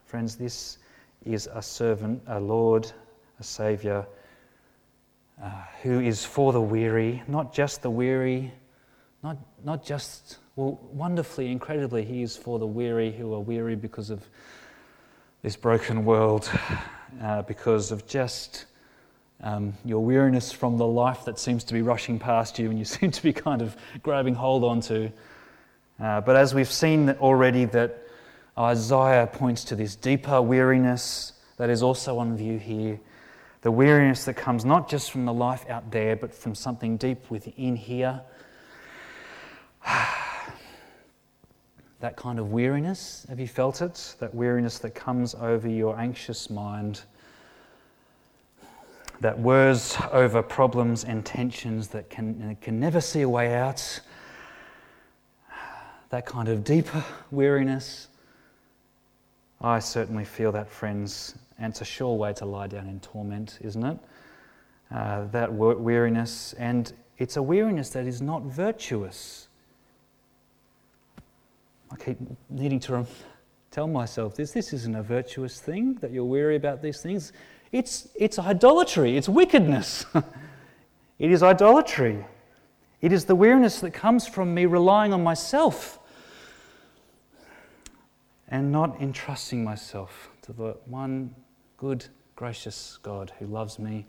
Friends, 0.06 0.36
this 0.36 0.78
is 1.26 1.50
a 1.52 1.64
servant, 1.64 2.22
a 2.28 2.40
Lord, 2.40 2.94
a 3.40 3.44
Saviour 3.44 4.08
uh, 5.42 5.50
who 5.84 6.00
is 6.00 6.26
for 6.26 6.52
the 6.52 6.62
weary, 6.62 7.22
not 7.28 7.54
just 7.54 7.84
the 7.84 7.90
weary, 7.90 8.52
not, 9.22 9.38
not 9.64 9.86
just, 9.86 10.38
well, 10.56 10.80
wonderfully, 10.92 11.52
incredibly, 11.52 12.04
He 12.04 12.24
is 12.24 12.36
for 12.36 12.58
the 12.58 12.66
weary 12.66 13.12
who 13.12 13.34
are 13.34 13.40
weary 13.40 13.76
because 13.76 14.10
of 14.10 14.28
this 15.44 15.56
broken 15.56 16.06
world, 16.06 16.50
uh, 17.22 17.44
because 17.44 17.92
of 17.92 18.08
just 18.08 18.66
um, 19.42 19.74
your 19.86 20.04
weariness 20.04 20.52
from 20.52 20.78
the 20.78 20.88
life 20.88 21.26
that 21.26 21.38
seems 21.38 21.64
to 21.66 21.76
be 21.76 21.84
rushing 21.84 22.18
past 22.18 22.58
you 22.58 22.72
and 22.72 22.80
you 22.80 22.86
seem 22.98 23.12
to 23.12 23.22
be 23.22 23.34
kind 23.34 23.62
of 23.62 23.78
grabbing 24.02 24.34
hold 24.34 24.64
onto. 24.64 25.12
Uh, 26.00 26.22
but 26.22 26.36
as 26.36 26.56
we've 26.56 26.72
seen 26.72 27.12
already, 27.12 27.66
that 27.66 28.04
Isaiah 28.58 29.28
points 29.28 29.64
to 29.66 29.76
this 29.76 29.96
deeper 29.96 30.42
weariness 30.42 31.34
that 31.58 31.70
is 31.70 31.84
also 31.84 32.18
on 32.18 32.36
view 32.36 32.58
here 32.58 33.00
the 33.68 33.72
weariness 33.72 34.24
that 34.24 34.36
comes 34.36 34.64
not 34.64 34.88
just 34.88 35.12
from 35.12 35.26
the 35.26 35.34
life 35.34 35.70
out 35.70 35.92
there, 35.92 36.16
but 36.16 36.34
from 36.34 36.56
something 36.56 36.96
deep 36.96 37.30
within 37.30 37.76
here. 37.76 38.22
that 42.00 42.16
kind 42.16 42.40
of 42.40 42.54
weariness, 42.54 43.26
have 43.28 43.42
you 43.42 43.48
felt 43.50 43.82
it? 43.82 44.16
That 44.20 44.34
weariness 44.34 44.80
that 44.80 44.96
comes 44.96 45.36
over 45.36 45.68
your 45.68 46.00
anxious 46.00 46.50
mind, 46.50 47.02
that 49.20 49.38
whirs 49.38 49.98
over 50.14 50.42
problems 50.42 51.04
and 51.04 51.26
tensions 51.26 51.90
that 51.90 52.10
can, 52.10 52.56
can 52.62 52.80
never 52.80 53.02
see 53.02 53.24
a 53.24 53.30
way 53.30 53.54
out. 53.54 54.00
That 56.10 56.26
kind 56.26 56.48
of 56.48 56.64
deeper 56.64 57.04
weariness. 57.32 58.08
I 59.60 59.80
certainly 59.80 60.24
feel 60.24 60.54
that, 60.54 60.70
friends, 60.70 61.36
and 61.60 61.72
it's 61.72 61.82
a 61.82 61.86
sure 61.86 62.16
way 62.16 62.34
to 62.34 62.46
lie 62.46 62.68
down 62.68 62.88
in 62.88 63.00
torment, 63.00 63.58
isn't 63.62 63.84
it? 63.84 63.98
Uh, 64.94 65.26
that 65.26 65.54
weariness, 65.54 66.54
and 66.54 66.94
It's 67.18 67.36
a 67.36 67.42
weariness 67.42 67.90
that 67.90 68.06
is 68.06 68.22
not 68.22 68.44
virtuous. 68.44 69.48
I 71.92 71.96
keep 71.96 72.18
needing 72.50 72.80
to 72.82 73.06
tell 73.72 73.88
myself 73.88 74.36
this 74.36 74.52
this 74.52 74.72
isn't 74.72 74.96
a 74.96 75.04
virtuous 75.04 75.60
thing 75.60 75.96
that 75.96 76.12
you're 76.12 76.26
weary 76.26 76.56
about 76.56 76.82
these 76.82 77.02
things. 77.02 77.34
It's, 77.72 78.08
it's 78.16 78.40
idolatry, 78.40 79.18
it's 79.18 79.28
wickedness. 79.28 80.06
it 81.20 81.32
is 81.32 81.44
idolatry. 81.44 82.26
It 83.02 83.12
is 83.12 83.26
the 83.26 83.36
weariness 83.36 83.82
that 83.82 83.92
comes 83.92 84.28
from 84.28 84.54
me 84.54 84.66
relying 84.66 85.12
on 85.14 85.24
myself 85.24 86.00
and 88.48 88.72
not 88.72 89.02
entrusting 89.02 89.64
myself 89.64 90.30
to 90.44 90.54
the 90.54 90.78
one 90.86 91.36
good, 91.78 92.06
gracious 92.36 92.98
God 93.04 93.32
who 93.40 93.46
loves 93.46 93.80
me 93.80 94.06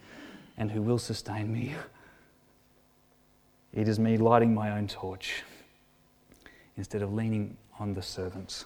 and 0.57 0.71
who 0.71 0.83
will 0.83 0.99
sustain 0.99 1.53
me. 1.53 1.75
It 3.73 3.87
is 3.87 3.99
me 3.99 4.17
lighting 4.17 4.55
my 4.55 4.71
own 4.71 4.89
torch 4.89 5.43
instead 6.77 7.03
of 7.03 7.13
leaning 7.13 7.57
on 7.79 7.95
the 7.95 8.03
servants. 8.03 8.65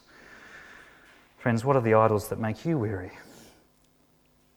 Friends, 1.38 1.64
what 1.64 1.74
are 1.74 1.82
the 1.82 1.94
idols 1.94 2.28
that 2.28 2.38
make 2.38 2.64
you 2.64 2.78
weary? 2.78 3.10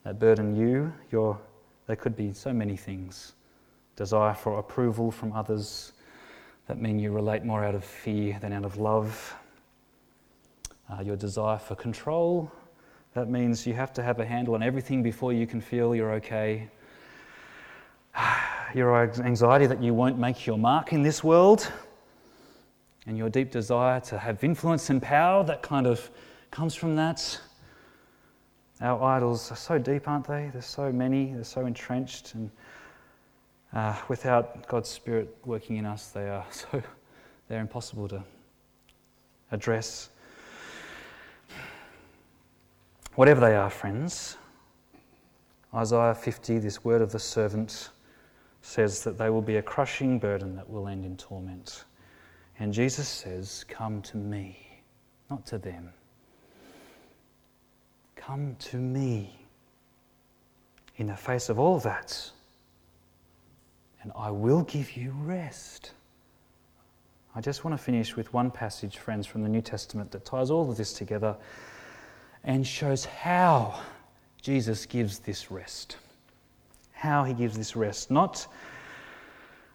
That 0.03 0.19
burden 0.19 0.55
you, 0.55 0.93
your 1.11 1.39
there 1.87 1.95
could 1.95 2.15
be 2.15 2.33
so 2.33 2.53
many 2.53 2.77
things. 2.77 3.33
Desire 3.95 4.33
for 4.33 4.59
approval 4.59 5.11
from 5.11 5.33
others 5.33 5.93
that 6.67 6.81
mean 6.81 6.99
you 6.99 7.11
relate 7.11 7.43
more 7.43 7.63
out 7.63 7.75
of 7.75 7.83
fear 7.83 8.37
than 8.39 8.53
out 8.53 8.65
of 8.65 8.77
love. 8.77 9.35
Uh, 10.91 11.01
your 11.01 11.15
desire 11.15 11.57
for 11.57 11.75
control 11.75 12.51
that 13.15 13.29
means 13.29 13.65
you 13.65 13.73
have 13.73 13.93
to 13.93 14.03
have 14.03 14.19
a 14.19 14.25
handle 14.25 14.55
on 14.55 14.61
everything 14.61 15.01
before 15.01 15.31
you 15.31 15.47
can 15.47 15.61
feel 15.61 15.95
you're 15.95 16.11
okay. 16.15 16.69
Your 18.75 19.09
anxiety 19.21 19.67
that 19.67 19.81
you 19.81 19.93
won't 19.93 20.19
make 20.19 20.45
your 20.45 20.57
mark 20.57 20.91
in 20.91 21.01
this 21.01 21.23
world, 21.23 21.71
and 23.07 23.17
your 23.17 23.29
deep 23.29 23.51
desire 23.51 24.01
to 24.01 24.17
have 24.17 24.43
influence 24.43 24.89
and 24.89 25.01
power 25.01 25.45
that 25.45 25.61
kind 25.61 25.87
of 25.87 26.09
comes 26.51 26.75
from 26.75 26.97
that. 26.97 27.39
Our 28.81 29.01
idols 29.01 29.49
are 29.49 29.55
so 29.55 29.77
deep, 29.77 30.09
aren't 30.09 30.27
they? 30.27 30.49
There's 30.51 30.65
so 30.65 30.91
many, 30.91 31.31
they're 31.33 31.45
so 31.45 31.65
entrenched, 31.65 32.33
and 32.33 32.51
uh, 33.71 33.95
without 34.09 34.67
God's 34.67 34.89
Spirit 34.89 35.33
working 35.45 35.77
in 35.77 35.85
us, 35.85 36.07
they 36.07 36.27
are 36.27 36.45
so 36.51 36.83
they're 37.47 37.61
impossible 37.61 38.09
to 38.09 38.21
address. 39.51 40.09
Whatever 43.15 43.39
they 43.39 43.55
are, 43.55 43.69
friends, 43.69 44.35
Isaiah 45.73 46.13
50, 46.13 46.59
this 46.59 46.83
word 46.83 47.01
of 47.01 47.13
the 47.13 47.19
servant, 47.19 47.91
says 48.61 49.05
that 49.05 49.17
they 49.17 49.29
will 49.29 49.41
be 49.41 49.55
a 49.55 49.61
crushing 49.61 50.19
burden 50.19 50.53
that 50.57 50.69
will 50.69 50.89
end 50.89 51.05
in 51.05 51.15
torment. 51.15 51.85
And 52.59 52.73
Jesus 52.73 53.07
says, 53.07 53.63
Come 53.69 54.01
to 54.01 54.17
me, 54.17 54.81
not 55.29 55.45
to 55.45 55.57
them. 55.57 55.93
Come 58.17 58.57
to 58.59 58.77
me 58.77 59.39
in 60.97 61.07
the 61.07 61.15
face 61.15 61.47
of 61.47 61.57
all 61.57 61.79
that, 61.79 62.31
and 64.01 64.11
I 64.13 64.29
will 64.29 64.63
give 64.63 64.97
you 64.97 65.11
rest. 65.21 65.93
I 67.33 67.39
just 67.39 67.63
want 67.63 67.77
to 67.77 67.81
finish 67.81 68.17
with 68.17 68.33
one 68.33 68.51
passage, 68.51 68.97
friends, 68.97 69.25
from 69.25 69.41
the 69.41 69.49
New 69.49 69.61
Testament 69.61 70.11
that 70.11 70.25
ties 70.25 70.51
all 70.51 70.69
of 70.69 70.75
this 70.75 70.91
together 70.91 71.37
and 72.45 72.65
shows 72.65 73.05
how 73.05 73.79
Jesus 74.41 74.85
gives 74.85 75.19
this 75.19 75.51
rest. 75.51 75.97
How 76.93 77.23
he 77.23 77.33
gives 77.33 77.57
this 77.57 77.75
rest. 77.75 78.11
Not 78.11 78.47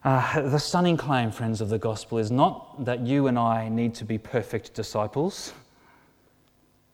uh, 0.04 0.42
the 0.42 0.58
stunning 0.58 0.96
claim, 0.96 1.30
friends, 1.30 1.60
of 1.60 1.68
the 1.68 1.78
gospel 1.78 2.16
is 2.18 2.30
not 2.30 2.84
that 2.84 3.00
you 3.00 3.26
and 3.26 3.38
I 3.38 3.68
need 3.68 3.94
to 3.96 4.04
be 4.04 4.16
perfect 4.16 4.72
disciples. 4.72 5.52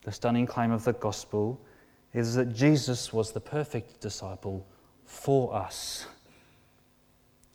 The 0.02 0.10
stunning 0.10 0.46
claim 0.46 0.72
of 0.72 0.82
the 0.84 0.94
gospel 0.94 1.60
is 2.14 2.34
that 2.34 2.54
Jesus 2.54 3.12
was 3.12 3.30
the 3.30 3.40
perfect 3.40 4.00
disciple 4.00 4.66
for 5.04 5.54
us 5.54 6.06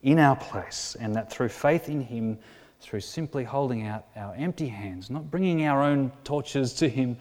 in 0.03 0.19
our 0.19 0.35
place, 0.35 0.95
and 0.99 1.13
that 1.15 1.31
through 1.31 1.49
faith 1.49 1.89
in 1.89 2.01
him, 2.01 2.37
through 2.79 3.01
simply 3.01 3.43
holding 3.43 3.85
out 3.85 4.05
our 4.15 4.33
empty 4.35 4.67
hands, 4.67 5.09
not 5.09 5.29
bringing 5.29 5.65
our 5.65 5.83
own 5.83 6.11
torches 6.23 6.73
to 6.73 6.87
him, 6.87 7.17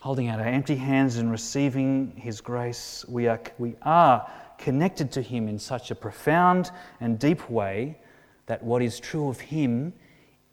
holding 0.00 0.28
out 0.28 0.40
our 0.40 0.46
empty 0.46 0.76
hands 0.76 1.18
and 1.18 1.30
receiving 1.30 2.12
His 2.16 2.40
grace, 2.40 3.04
we 3.06 3.28
are, 3.28 3.40
we 3.58 3.76
are 3.82 4.28
connected 4.58 5.12
to 5.12 5.22
Him 5.22 5.46
in 5.46 5.58
such 5.58 5.90
a 5.90 5.94
profound 5.94 6.70
and 7.00 7.18
deep 7.18 7.48
way 7.48 7.98
that 8.46 8.62
what 8.62 8.82
is 8.82 8.98
true 8.98 9.28
of 9.28 9.38
Him 9.38 9.92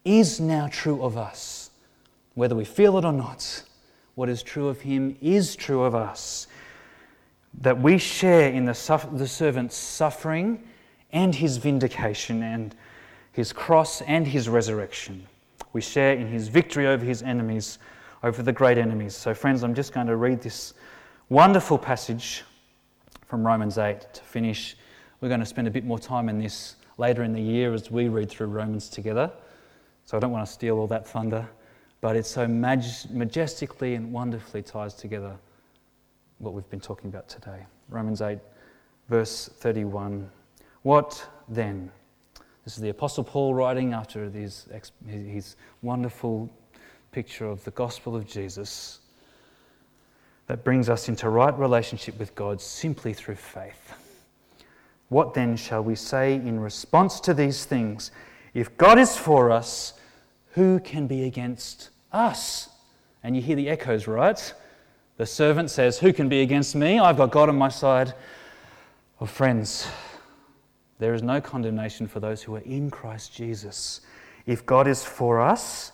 is 0.06 0.40
now 0.40 0.68
true 0.68 1.02
of 1.02 1.18
us. 1.18 1.72
Whether 2.36 2.56
we 2.56 2.66
feel 2.66 2.98
it 2.98 3.06
or 3.06 3.14
not, 3.14 3.64
what 4.16 4.30
is 4.30 4.44
true 4.44 4.68
of 4.68 4.82
Him 4.82 5.18
is 5.22 5.56
true 5.56 5.84
of 5.84 5.96
us. 5.96 6.48
That 7.62 7.82
we 7.82 7.98
share 7.98 8.52
in 8.52 8.66
the, 8.66 8.74
suffer- 8.74 9.10
the 9.16 9.28
servant's 9.28 9.78
suffering 9.78 10.62
and 11.12 11.34
His 11.34 11.58
vindication 11.58 12.44
and 12.44 12.76
His 13.32 13.54
cross 13.54 14.02
and 14.02 14.28
His 14.28 14.50
resurrection. 14.50 15.26
We 15.72 15.82
share 15.82 16.14
in 16.14 16.28
His 16.28 16.50
victory 16.50 16.86
over 16.86 17.06
His 17.06 17.24
enemies 17.24 17.80
over 18.24 18.42
the 18.42 18.52
great 18.52 18.78
enemies. 18.78 19.16
So, 19.16 19.34
friends, 19.34 19.64
I'm 19.64 19.76
just 19.76 19.94
going 19.94 20.08
to 20.08 20.16
read 20.16 20.42
this 20.42 20.74
wonderful 21.30 21.78
passage 21.78 22.44
from 23.28 23.46
Romans 23.46 23.78
8 23.78 24.14
to 24.14 24.24
finish. 24.24 24.76
We're 25.22 25.28
going 25.28 25.40
to 25.40 25.46
spend 25.46 25.68
a 25.68 25.72
bit 25.72 25.86
more 25.86 26.00
time 26.00 26.30
in 26.30 26.40
this 26.40 26.76
later 26.98 27.24
in 27.24 27.34
the 27.34 27.42
year 27.42 27.74
as 27.74 27.92
we 27.92 28.08
read 28.08 28.30
through 28.30 28.48
Romans 28.48 28.90
together. 28.90 29.32
So, 30.06 30.18
I 30.18 30.20
don't 30.20 30.32
want 30.32 30.46
to 30.46 30.52
steal 30.52 30.80
all 30.80 30.88
that 30.88 31.08
thunder, 31.08 31.48
but 32.02 32.16
it 32.16 32.26
so 32.26 32.48
maj- 32.48 33.10
majestically 33.10 33.96
and 33.96 34.12
wonderfully 34.12 34.64
ties 34.64 34.94
together 34.94 35.38
what 36.40 36.54
we've 36.54 36.70
been 36.70 36.80
talking 36.80 37.10
about 37.10 37.28
today. 37.30 37.66
Romans 37.90 38.22
8, 38.22 38.40
verse 39.10 39.50
31. 39.58 40.30
What 40.84 41.28
then? 41.50 41.92
This 42.64 42.76
is 42.76 42.82
the 42.82 42.90
Apostle 42.90 43.24
Paul 43.24 43.54
writing 43.54 43.94
after 43.94 44.30
his, 44.30 44.68
his 45.08 45.56
wonderful 45.82 46.50
picture 47.18 47.48
of 47.48 47.64
the 47.64 47.72
gospel 47.72 48.16
of 48.16 48.28
Jesus 48.28 49.00
that 50.46 50.64
brings 50.64 50.88
us 50.88 51.10
into 51.10 51.28
right 51.28 51.58
relationship 51.58 52.20
with 52.20 52.36
God 52.36 52.62
simply 52.62 53.12
through 53.12 53.38
faith. 53.38 53.94
What 55.10 55.34
then 55.34 55.58
shall 55.58 55.84
we 55.84 55.96
say 55.96 56.36
in 56.36 56.60
response 56.60 57.20
to 57.22 57.34
these 57.34 57.66
things? 57.66 58.12
If 58.54 58.78
God 58.78 59.00
is 59.00 59.18
for 59.18 59.50
us, 59.50 60.00
who 60.52 60.80
can 60.80 61.08
be 61.08 61.24
against 61.24 61.90
us? 62.12 62.70
And 63.24 63.36
you 63.36 63.42
hear 63.42 63.56
the 63.56 63.68
echoes, 63.68 64.06
right? 64.06 64.54
The 65.18 65.26
servant 65.26 65.72
says, 65.72 65.98
Who 65.98 66.14
can 66.14 66.30
be 66.30 66.42
against 66.42 66.76
me? 66.76 67.00
I've 67.00 67.18
got 67.18 67.32
God 67.32 67.50
on 67.50 67.58
my 67.58 67.70
side. 67.70 68.14
Oh, 69.20 69.26
friends, 69.26 69.88
there 71.00 71.16
is 71.16 71.24
no 71.24 71.42
condemnation 71.42 72.06
for 72.06 72.20
those 72.20 72.44
who 72.44 72.54
are 72.58 72.60
in 72.60 72.92
Christ 72.92 73.34
Jesus. 73.34 74.02
If 74.46 74.68
God 74.68 74.88
is 74.88 75.04
for 75.04 75.42
us, 75.42 75.94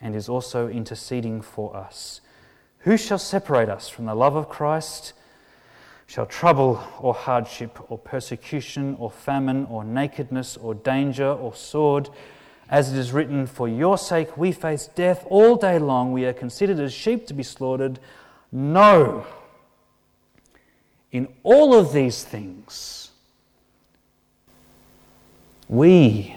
and 0.00 0.14
is 0.14 0.28
also 0.28 0.68
interceding 0.68 1.40
for 1.40 1.76
us. 1.76 2.20
Who 2.80 2.96
shall 2.96 3.18
separate 3.18 3.68
us 3.68 3.88
from 3.88 4.06
the 4.06 4.14
love 4.14 4.36
of 4.36 4.48
Christ? 4.48 5.12
Shall 6.06 6.26
trouble 6.26 6.82
or 6.98 7.14
hardship 7.14 7.78
or 7.90 7.98
persecution 7.98 8.96
or 8.98 9.10
famine 9.10 9.66
or 9.66 9.84
nakedness 9.84 10.56
or 10.56 10.74
danger 10.74 11.28
or 11.30 11.54
sword? 11.54 12.08
As 12.68 12.92
it 12.92 12.98
is 12.98 13.12
written, 13.12 13.46
For 13.46 13.68
your 13.68 13.98
sake 13.98 14.36
we 14.36 14.52
face 14.52 14.86
death 14.86 15.26
all 15.28 15.56
day 15.56 15.78
long. 15.78 16.12
We 16.12 16.24
are 16.24 16.32
considered 16.32 16.80
as 16.80 16.92
sheep 16.92 17.26
to 17.26 17.34
be 17.34 17.42
slaughtered. 17.42 17.98
No. 18.50 19.26
In 21.12 21.28
all 21.42 21.74
of 21.74 21.92
these 21.92 22.24
things, 22.24 23.10
we 25.68 26.36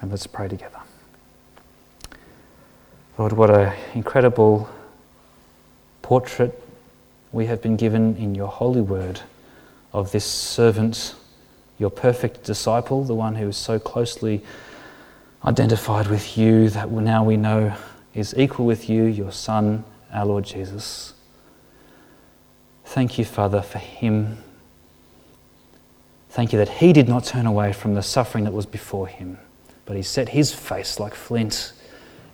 And 0.00 0.10
let's 0.10 0.26
pray 0.26 0.48
together. 0.48 0.80
Lord, 3.18 3.32
what 3.32 3.50
an 3.50 3.72
incredible 3.94 4.68
portrait 6.02 6.62
we 7.32 7.46
have 7.46 7.62
been 7.62 7.76
given 7.76 8.16
in 8.16 8.34
your 8.34 8.48
holy 8.48 8.80
word 8.80 9.20
of 9.92 10.12
this 10.12 10.24
servant, 10.24 11.14
your 11.78 11.90
perfect 11.90 12.44
disciple, 12.44 13.04
the 13.04 13.14
one 13.14 13.36
who 13.36 13.48
is 13.48 13.56
so 13.56 13.78
closely 13.78 14.42
identified 15.44 16.08
with 16.08 16.36
you 16.36 16.68
that 16.70 16.90
now 16.90 17.24
we 17.24 17.36
know 17.36 17.74
is 18.14 18.34
equal 18.36 18.66
with 18.66 18.88
you, 18.88 19.04
your 19.04 19.32
Son, 19.32 19.84
our 20.12 20.26
Lord 20.26 20.44
Jesus. 20.44 21.14
Thank 22.84 23.18
you, 23.18 23.24
Father, 23.24 23.62
for 23.62 23.78
him. 23.78 24.38
Thank 26.30 26.52
you 26.52 26.58
that 26.58 26.68
he 26.68 26.92
did 26.92 27.08
not 27.08 27.24
turn 27.24 27.46
away 27.46 27.72
from 27.72 27.94
the 27.94 28.02
suffering 28.02 28.44
that 28.44 28.52
was 28.52 28.66
before 28.66 29.06
him, 29.06 29.38
but 29.86 29.96
he 29.96 30.02
set 30.02 30.30
his 30.30 30.52
face 30.52 31.00
like 31.00 31.14
flint 31.14 31.72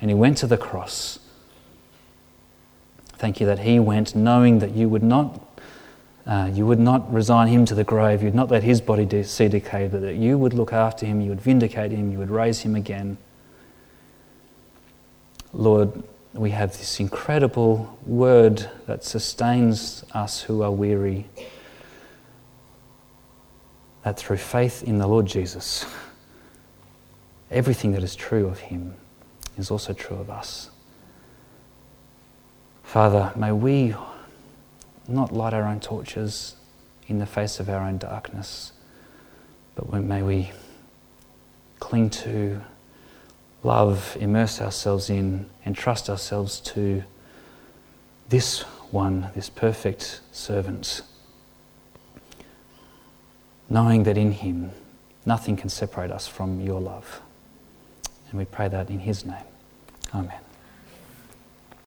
and 0.00 0.11
he 0.11 0.14
went 0.14 0.38
to 0.38 0.46
the 0.46 0.59
cross. 0.59 1.20
Thank 3.18 3.40
you 3.40 3.46
that 3.46 3.61
he 3.61 3.78
went 3.78 4.16
knowing 4.16 4.59
that 4.59 4.72
you 4.72 4.88
would 4.88 5.05
not 5.05 5.40
uh, 6.26 6.48
you 6.53 6.64
would 6.64 6.78
not 6.78 7.12
resign 7.12 7.48
him 7.48 7.64
to 7.64 7.74
the 7.74 7.82
grave. 7.82 8.22
You'd 8.22 8.34
not 8.34 8.50
let 8.50 8.62
his 8.62 8.80
body 8.80 9.05
de- 9.05 9.24
see 9.24 9.48
decay, 9.48 9.88
but 9.88 10.03
that 10.03 10.14
you 10.14 10.38
would 10.38 10.55
look 10.55 10.72
after 10.72 11.05
him, 11.05 11.20
you 11.20 11.30
would 11.30 11.40
vindicate 11.40 11.90
him, 11.90 12.12
you 12.12 12.18
would 12.18 12.30
raise 12.30 12.61
him 12.61 12.76
again. 12.76 13.16
Lord, 15.53 16.03
we 16.32 16.50
have 16.50 16.78
this 16.78 17.00
incredible 17.00 17.98
word 18.07 18.70
that 18.86 19.05
sustains 19.05 20.05
us 20.14 20.42
who 20.42 20.62
are 20.62 20.70
weary. 20.70 21.26
That 24.05 24.16
through 24.16 24.38
faith 24.38 24.82
in 24.84 24.98
the 24.98 25.07
Lord 25.07 25.26
Jesus, 25.26 25.84
everything 27.53 27.92
that 27.92 28.03
is 28.03 28.16
true 28.16 28.46
of 28.46 28.59
him 28.59 28.94
is 29.59 29.70
also 29.70 29.92
true 29.92 30.16
of 30.16 30.30
us. 30.30 30.70
Father, 32.82 33.32
may 33.36 33.53
we 33.53 33.94
not 35.09 35.32
light 35.32 35.55
our 35.55 35.64
own 35.64 35.80
torches 35.80 36.57
in 37.09 37.18
the 37.18 37.26
face 37.26 37.61
of 37.61 37.68
our 37.68 37.82
own 37.82 37.98
darkness, 37.98 38.72
but 39.74 39.92
may 39.92 40.22
we 40.22 40.50
cling 41.80 42.11
to, 42.11 42.61
love, 43.62 44.16
immerse 44.20 44.61
ourselves 44.61 45.11
in, 45.11 45.46
and 45.64 45.76
trust 45.76 46.09
ourselves 46.09 46.61
to 46.61 47.03
this 48.28 48.62
one, 48.90 49.30
this 49.34 49.48
perfect 49.48 50.20
servant, 50.32 51.03
knowing 53.68 54.05
that 54.05 54.16
in 54.16 54.32
him 54.32 54.70
nothing 55.24 55.57
can 55.57 55.68
separate 55.68 56.11
us 56.11 56.26
from 56.28 56.61
your 56.61 56.80
love. 56.80 57.20
And 58.33 58.39
we 58.39 58.47
pray 58.47 58.68
that 58.68 58.89
in 58.91 58.99
his 58.99 59.24
name. 59.24 59.45
Amen. 60.14 60.41